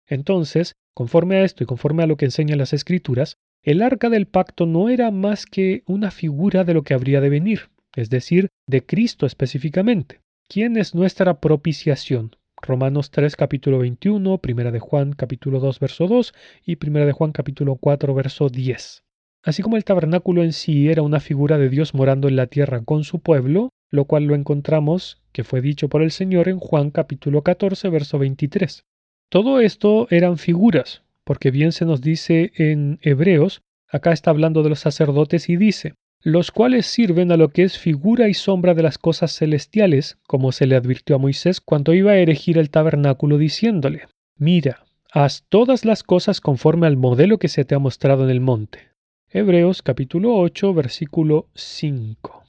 Entonces, 0.06 0.74
conforme 0.94 1.36
a 1.36 1.44
esto 1.44 1.64
y 1.64 1.66
conforme 1.66 2.02
a 2.02 2.06
lo 2.06 2.16
que 2.16 2.24
enseñan 2.24 2.58
las 2.58 2.72
escrituras, 2.72 3.36
el 3.64 3.80
arca 3.80 4.10
del 4.10 4.26
pacto 4.26 4.66
no 4.66 4.90
era 4.90 5.10
más 5.10 5.46
que 5.46 5.84
una 5.86 6.10
figura 6.10 6.64
de 6.64 6.74
lo 6.74 6.82
que 6.82 6.92
habría 6.92 7.22
de 7.22 7.30
venir, 7.30 7.70
es 7.96 8.10
decir, 8.10 8.48
de 8.66 8.84
Cristo 8.84 9.24
específicamente. 9.24 10.20
¿Quién 10.48 10.76
es 10.76 10.94
nuestra 10.94 11.40
propiciación? 11.40 12.36
Romanos 12.60 13.10
3 13.10 13.36
capítulo 13.36 13.78
21, 13.78 14.36
Primera 14.38 14.70
de 14.70 14.80
Juan 14.80 15.14
capítulo 15.14 15.60
2 15.60 15.80
verso 15.80 16.06
2 16.06 16.34
y 16.66 16.76
Primera 16.76 17.06
de 17.06 17.12
Juan 17.12 17.32
capítulo 17.32 17.76
4 17.76 18.12
verso 18.12 18.50
10. 18.50 19.02
Así 19.42 19.62
como 19.62 19.78
el 19.78 19.84
tabernáculo 19.84 20.42
en 20.42 20.52
sí 20.52 20.90
era 20.90 21.00
una 21.00 21.20
figura 21.20 21.56
de 21.56 21.70
Dios 21.70 21.94
morando 21.94 22.28
en 22.28 22.36
la 22.36 22.48
tierra 22.48 22.82
con 22.82 23.02
su 23.04 23.20
pueblo, 23.20 23.70
lo 23.90 24.04
cual 24.04 24.24
lo 24.24 24.34
encontramos 24.34 25.22
que 25.32 25.42
fue 25.42 25.62
dicho 25.62 25.88
por 25.88 26.02
el 26.02 26.10
Señor 26.10 26.48
en 26.48 26.58
Juan 26.58 26.90
capítulo 26.90 27.40
14 27.40 27.88
verso 27.88 28.18
23. 28.18 28.84
Todo 29.30 29.60
esto 29.60 30.06
eran 30.10 30.36
figuras, 30.36 31.03
porque 31.24 31.50
bien 31.50 31.72
se 31.72 31.84
nos 31.84 32.00
dice 32.00 32.52
en 32.56 32.98
Hebreos, 33.02 33.62
acá 33.88 34.12
está 34.12 34.30
hablando 34.30 34.62
de 34.62 34.70
los 34.70 34.80
sacerdotes 34.80 35.48
y 35.48 35.56
dice, 35.56 35.94
los 36.22 36.50
cuales 36.50 36.86
sirven 36.86 37.32
a 37.32 37.36
lo 37.36 37.50
que 37.50 37.64
es 37.64 37.78
figura 37.78 38.28
y 38.28 38.34
sombra 38.34 38.74
de 38.74 38.82
las 38.82 38.96
cosas 38.96 39.36
celestiales, 39.36 40.18
como 40.26 40.52
se 40.52 40.66
le 40.66 40.74
advirtió 40.74 41.16
a 41.16 41.18
Moisés 41.18 41.60
cuando 41.60 41.92
iba 41.92 42.12
a 42.12 42.16
erigir 42.16 42.56
el 42.56 42.70
tabernáculo 42.70 43.36
diciéndole, 43.36 44.06
mira, 44.36 44.84
haz 45.12 45.44
todas 45.48 45.84
las 45.84 46.02
cosas 46.02 46.40
conforme 46.40 46.86
al 46.86 46.96
modelo 46.96 47.38
que 47.38 47.48
se 47.48 47.64
te 47.64 47.74
ha 47.74 47.78
mostrado 47.78 48.24
en 48.24 48.30
el 48.30 48.40
monte. 48.40 48.88
Hebreos 49.30 49.82
capítulo 49.82 50.36
8 50.36 50.72
versículo 50.72 51.48
5. 51.54 52.44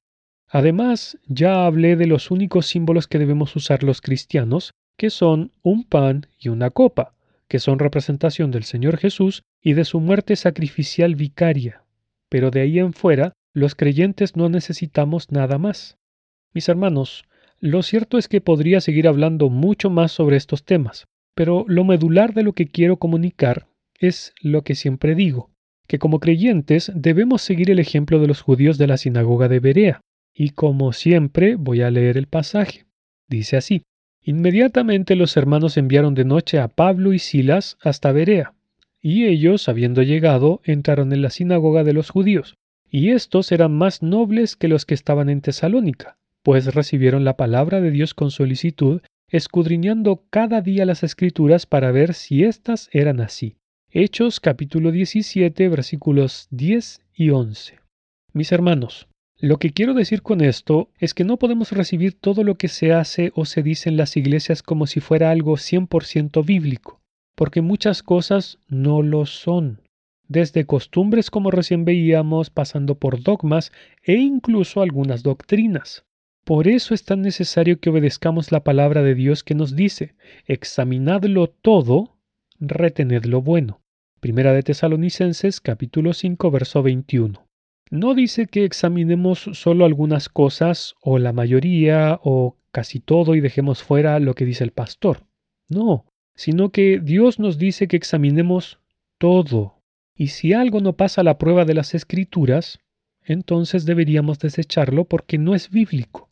Además, 0.47 1.17
ya 1.27 1.65
hablé 1.65 1.95
de 1.95 2.07
los 2.07 2.31
únicos 2.31 2.67
símbolos 2.67 3.07
que 3.07 3.19
debemos 3.19 3.55
usar 3.55 3.83
los 3.83 3.99
cristianos, 3.99 4.71
que 4.97 5.09
son 5.09 5.51
un 5.63 5.83
pan 5.83 6.27
y 6.39 6.47
una 6.49 6.69
copa, 6.69 7.13
que 7.47 7.59
son 7.59 7.79
representación 7.79 8.51
del 8.51 8.63
Señor 8.63 8.97
Jesús 8.97 9.43
y 9.61 9.73
de 9.73 9.85
su 9.85 9.99
muerte 9.99 10.35
sacrificial 10.35 11.15
vicaria. 11.15 11.83
Pero 12.29 12.51
de 12.51 12.61
ahí 12.61 12.79
en 12.79 12.93
fuera 12.93 13.33
los 13.53 13.75
creyentes 13.75 14.35
no 14.35 14.49
necesitamos 14.49 15.31
nada 15.31 15.57
más. 15.57 15.97
Mis 16.53 16.67
hermanos, 16.69 17.25
lo 17.59 17.83
cierto 17.83 18.17
es 18.17 18.27
que 18.27 18.41
podría 18.41 18.81
seguir 18.81 19.07
hablando 19.07 19.49
mucho 19.49 19.89
más 19.89 20.11
sobre 20.11 20.37
estos 20.37 20.65
temas, 20.65 21.05
pero 21.35 21.65
lo 21.67 21.83
medular 21.83 22.33
de 22.33 22.43
lo 22.43 22.53
que 22.53 22.67
quiero 22.67 22.97
comunicar 22.97 23.67
es 23.99 24.33
lo 24.41 24.63
que 24.63 24.75
siempre 24.75 25.15
digo, 25.15 25.51
que 25.87 25.99
como 25.99 26.19
creyentes 26.19 26.91
debemos 26.95 27.41
seguir 27.41 27.71
el 27.71 27.79
ejemplo 27.79 28.19
de 28.19 28.27
los 28.27 28.41
judíos 28.41 28.77
de 28.77 28.87
la 28.87 28.97
sinagoga 28.97 29.47
de 29.47 29.59
Berea, 29.59 30.01
y 30.33 30.49
como 30.49 30.91
siempre 30.91 31.55
voy 31.55 31.81
a 31.81 31.91
leer 31.91 32.17
el 32.17 32.27
pasaje. 32.27 32.85
Dice 33.27 33.57
así, 33.57 33.83
Inmediatamente 34.27 35.15
los 35.15 35.37
hermanos 35.37 35.77
enviaron 35.77 36.15
de 36.15 36.25
noche 36.25 36.57
a 36.57 36.67
Pablo 36.67 37.13
y 37.13 37.19
Silas 37.19 37.77
hasta 37.79 38.11
Berea, 38.11 38.55
y 38.99 39.25
ellos, 39.25 39.69
habiendo 39.69 40.01
llegado, 40.01 40.61
entraron 40.63 41.13
en 41.13 41.21
la 41.21 41.29
sinagoga 41.29 41.83
de 41.83 41.93
los 41.93 42.09
judíos, 42.09 42.55
y 42.89 43.11
estos 43.11 43.51
eran 43.51 43.73
más 43.73 44.01
nobles 44.01 44.55
que 44.55 44.67
los 44.67 44.85
que 44.85 44.95
estaban 44.95 45.29
en 45.29 45.41
Tesalónica, 45.41 46.17
pues 46.41 46.73
recibieron 46.73 47.23
la 47.23 47.37
palabra 47.37 47.81
de 47.81 47.91
Dios 47.91 48.15
con 48.15 48.31
solicitud, 48.31 49.01
escudriñando 49.29 50.23
cada 50.31 50.61
día 50.61 50.87
las 50.87 51.03
escrituras 51.03 51.67
para 51.67 51.91
ver 51.91 52.15
si 52.15 52.45
éstas 52.45 52.89
eran 52.91 53.21
así. 53.21 53.57
Hechos 53.91 54.39
capítulo 54.39 54.91
17 54.91 55.69
versículos 55.69 56.47
10 56.49 56.99
y 57.13 57.29
11. 57.29 57.77
Mis 58.33 58.51
hermanos, 58.51 59.07
lo 59.39 59.57
que 59.57 59.71
quiero 59.71 59.93
decir 59.93 60.21
con 60.21 60.41
esto 60.41 60.89
es 60.97 61.13
que 61.13 61.23
no 61.23 61.37
podemos 61.37 61.71
recibir 61.71 62.19
todo 62.19 62.43
lo 62.43 62.55
que 62.55 62.67
se 62.67 62.93
hace 62.93 63.31
o 63.35 63.45
se 63.45 63.63
dice 63.63 63.89
en 63.89 63.97
las 63.97 64.17
iglesias 64.17 64.63
como 64.63 64.87
si 64.87 64.99
fuera 64.99 65.31
algo 65.31 65.57
100% 65.57 66.45
bíblico, 66.45 67.01
porque 67.35 67.61
muchas 67.61 68.01
cosas 68.01 68.59
no 68.67 69.01
lo 69.01 69.25
son 69.25 69.81
desde 70.27 70.65
costumbres 70.65 71.29
como 71.29 71.51
recién 71.51 71.85
veíamos, 71.85 72.49
pasando 72.49 72.95
por 72.95 73.21
dogmas 73.21 73.71
e 74.03 74.13
incluso 74.13 74.81
algunas 74.81 75.23
doctrinas. 75.23 76.05
Por 76.43 76.67
eso 76.67 76.93
es 76.93 77.03
tan 77.03 77.21
necesario 77.21 77.79
que 77.79 77.89
obedezcamos 77.89 78.51
la 78.51 78.63
palabra 78.63 79.01
de 79.01 79.15
Dios 79.15 79.43
que 79.43 79.55
nos 79.55 79.75
dice, 79.75 80.15
examinadlo 80.45 81.47
todo, 81.47 82.17
retened 82.59 83.25
lo 83.25 83.41
bueno. 83.41 83.81
Primera 84.19 84.53
de 84.53 84.63
Tesalonicenses 84.63 85.59
capítulo 85.59 86.13
5 86.13 86.51
verso 86.51 86.83
21. 86.83 87.44
No 87.91 88.15
dice 88.15 88.47
que 88.47 88.65
examinemos 88.65 89.49
solo 89.53 89.85
algunas 89.85 90.29
cosas 90.29 90.95
o 91.01 91.19
la 91.19 91.33
mayoría 91.33 92.19
o 92.23 92.57
casi 92.71 92.99
todo 92.99 93.35
y 93.35 93.41
dejemos 93.41 93.83
fuera 93.83 94.19
lo 94.19 94.33
que 94.33 94.45
dice 94.45 94.63
el 94.63 94.71
pastor. 94.71 95.27
No, 95.69 96.05
sino 96.35 96.69
que 96.69 96.99
Dios 96.99 97.39
nos 97.39 97.57
dice 97.57 97.87
que 97.87 97.97
examinemos 97.97 98.79
todo 99.17 99.75
y 100.15 100.27
si 100.27 100.53
algo 100.53 100.79
no 100.79 100.93
pasa 100.93 101.23
la 101.23 101.37
prueba 101.37 101.65
de 101.65 101.73
las 101.73 101.93
escrituras, 101.93 102.79
entonces 103.21 103.85
deberíamos 103.85 104.39
desecharlo 104.39 105.05
porque 105.05 105.37
no 105.37 105.55
es 105.55 105.69
bíblico. 105.69 106.29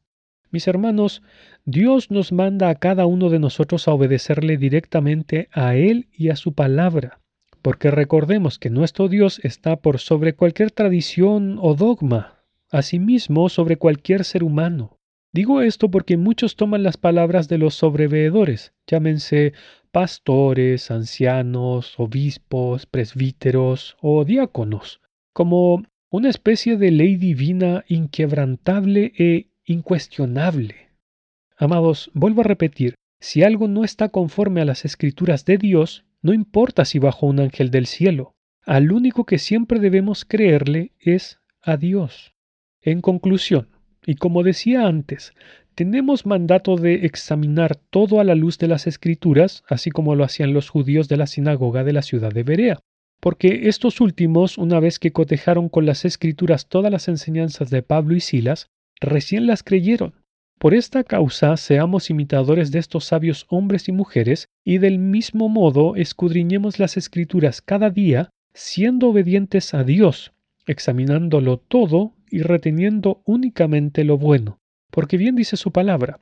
Mis 0.52 0.68
hermanos, 0.68 1.22
Dios 1.66 2.12
nos 2.12 2.32
manda 2.32 2.70
a 2.70 2.76
cada 2.76 3.06
uno 3.06 3.30
de 3.30 3.40
nosotros 3.40 3.88
a 3.88 3.94
obedecerle 3.94 4.58
directamente 4.58 5.50
a 5.52 5.76
Él 5.76 6.08
y 6.12 6.30
a 6.30 6.36
su 6.36 6.54
palabra, 6.54 7.20
porque 7.64 7.90
recordemos 7.90 8.60
que 8.60 8.70
nuestro 8.70 9.08
Dios 9.08 9.40
está 9.42 9.78
por 9.78 10.00
sobre 10.00 10.36
cualquier 10.36 10.70
tradición 10.70 11.58
o 11.62 11.76
dogma, 11.76 12.44
asimismo 12.70 13.48
sobre 13.48 13.78
cualquier 13.78 14.26
ser 14.26 14.44
humano. 14.44 15.00
Digo 15.32 15.62
esto 15.62 15.90
porque 15.90 16.18
muchos 16.18 16.58
toman 16.58 16.84
las 16.84 16.98
palabras 16.98 17.48
de 17.48 17.58
los 17.58 17.74
sobreveedores, 17.74 18.74
llámense 18.86 19.54
pastores, 19.92 20.92
ancianos, 20.92 21.98
obispos, 21.98 22.86
presbíteros 22.86 23.96
o 24.02 24.26
diáconos, 24.26 25.00
como 25.32 25.84
una 26.12 26.30
especie 26.30 26.76
de 26.78 26.92
ley 26.92 27.16
divina 27.16 27.86
inquebrantable 27.88 29.14
e 29.18 29.48
incuestionable. 29.66 30.92
Amados, 31.56 32.12
vuelvo 32.14 32.42
a 32.42 32.44
repetir, 32.44 32.96
si 33.22 33.42
algo 33.42 33.70
no 33.70 33.86
está 33.86 34.10
conforme 34.10 34.60
a 34.60 34.66
las 34.66 34.84
escrituras 34.84 35.46
de 35.46 35.58
Dios, 35.58 36.04
no 36.24 36.34
importa 36.34 36.86
si 36.86 36.98
bajo 36.98 37.28
un 37.28 37.40
ángel 37.40 37.70
del 37.70 37.86
cielo, 37.86 38.34
al 38.66 38.92
único 38.92 39.26
que 39.26 39.38
siempre 39.38 39.80
debemos 39.80 40.26
creerle 40.26 40.94
es 41.00 41.40
a 41.62 41.78
Dios. 41.78 42.34
En 42.82 43.02
conclusión, 43.02 43.68
y 44.06 44.16
como 44.16 44.42
decía 44.42 44.88
antes, 44.88 45.34
tenemos 45.76 46.26
mandato 46.26 46.78
de 46.78 47.06
examinar 47.06 47.76
todo 47.76 48.20
a 48.20 48.24
la 48.24 48.36
luz 48.36 48.58
de 48.58 48.68
las 48.68 48.88
escrituras, 48.88 49.64
así 49.68 49.92
como 49.92 50.16
lo 50.16 50.24
hacían 50.24 50.54
los 50.54 50.70
judíos 50.70 51.08
de 51.10 51.18
la 51.18 51.28
sinagoga 51.28 51.84
de 51.84 51.94
la 51.94 52.02
ciudad 52.02 52.32
de 52.32 52.44
Berea, 52.44 52.80
porque 53.20 53.68
estos 53.68 54.02
últimos, 54.02 54.58
una 54.58 54.80
vez 54.80 55.00
que 55.00 55.12
cotejaron 55.12 55.70
con 55.70 55.86
las 55.86 56.06
escrituras 56.06 56.68
todas 56.68 56.92
las 56.92 57.08
enseñanzas 57.08 57.70
de 57.70 57.82
Pablo 57.82 58.16
y 58.16 58.20
Silas, 58.20 58.68
recién 59.00 59.48
las 59.48 59.64
creyeron. 59.64 60.14
Por 60.64 60.74
esta 60.74 61.04
causa 61.04 61.58
seamos 61.58 62.10
imitadores 62.10 62.72
de 62.72 62.80
estos 62.80 63.04
sabios 63.04 63.46
hombres 63.50 63.90
y 63.90 63.92
mujeres, 63.92 64.48
y 64.64 64.78
del 64.78 64.98
mismo 64.98 65.50
modo 65.50 65.98
escudriñemos 65.98 66.80
las 66.80 66.96
escrituras 66.96 67.62
cada 67.62 67.90
día, 67.90 68.30
siendo 68.54 69.10
obedientes 69.10 69.74
a 69.74 69.84
Dios, 69.84 70.32
examinándolo 70.66 71.58
todo 71.58 72.14
y 72.30 72.44
reteniendo 72.44 73.22
únicamente 73.26 74.06
lo 74.06 74.18
bueno 74.18 74.58
porque 74.90 75.18
bien 75.18 75.36
dice 75.36 75.58
su 75.58 75.72
palabra, 75.72 76.20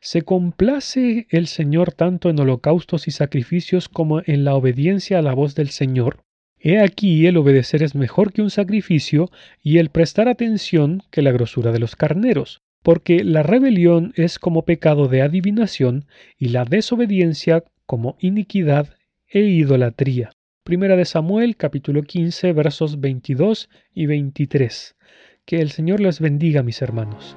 se 0.00 0.22
complace 0.22 1.26
el 1.28 1.46
Señor 1.46 1.92
tanto 1.92 2.30
en 2.30 2.38
holocaustos 2.40 3.08
y 3.08 3.10
sacrificios 3.10 3.90
como 3.90 4.22
en 4.24 4.44
la 4.44 4.54
obediencia 4.54 5.18
a 5.18 5.22
la 5.22 5.34
voz 5.34 5.54
del 5.56 5.68
Señor. 5.68 6.22
He 6.58 6.78
aquí 6.78 7.26
el 7.26 7.36
obedecer 7.36 7.82
es 7.82 7.96
mejor 7.96 8.32
que 8.32 8.40
un 8.40 8.50
sacrificio 8.50 9.28
y 9.60 9.78
el 9.78 9.90
prestar 9.90 10.28
atención 10.28 11.02
que 11.10 11.20
la 11.20 11.32
grosura 11.32 11.72
de 11.72 11.80
los 11.80 11.96
carneros. 11.96 12.62
Porque 12.82 13.24
la 13.24 13.42
rebelión 13.42 14.12
es 14.16 14.38
como 14.38 14.64
pecado 14.64 15.08
de 15.08 15.22
adivinación 15.22 16.06
y 16.38 16.48
la 16.48 16.64
desobediencia 16.64 17.64
como 17.86 18.16
iniquidad 18.20 18.96
e 19.28 19.40
idolatría. 19.40 20.30
Primera 20.64 20.96
de 20.96 21.04
Samuel 21.04 21.56
capítulo 21.56 22.02
15 22.02 22.52
versos 22.52 23.00
22 23.00 23.68
y 23.94 24.06
23. 24.06 24.96
Que 25.44 25.60
el 25.60 25.70
Señor 25.70 26.00
les 26.00 26.20
bendiga 26.20 26.62
mis 26.62 26.82
hermanos. 26.82 27.36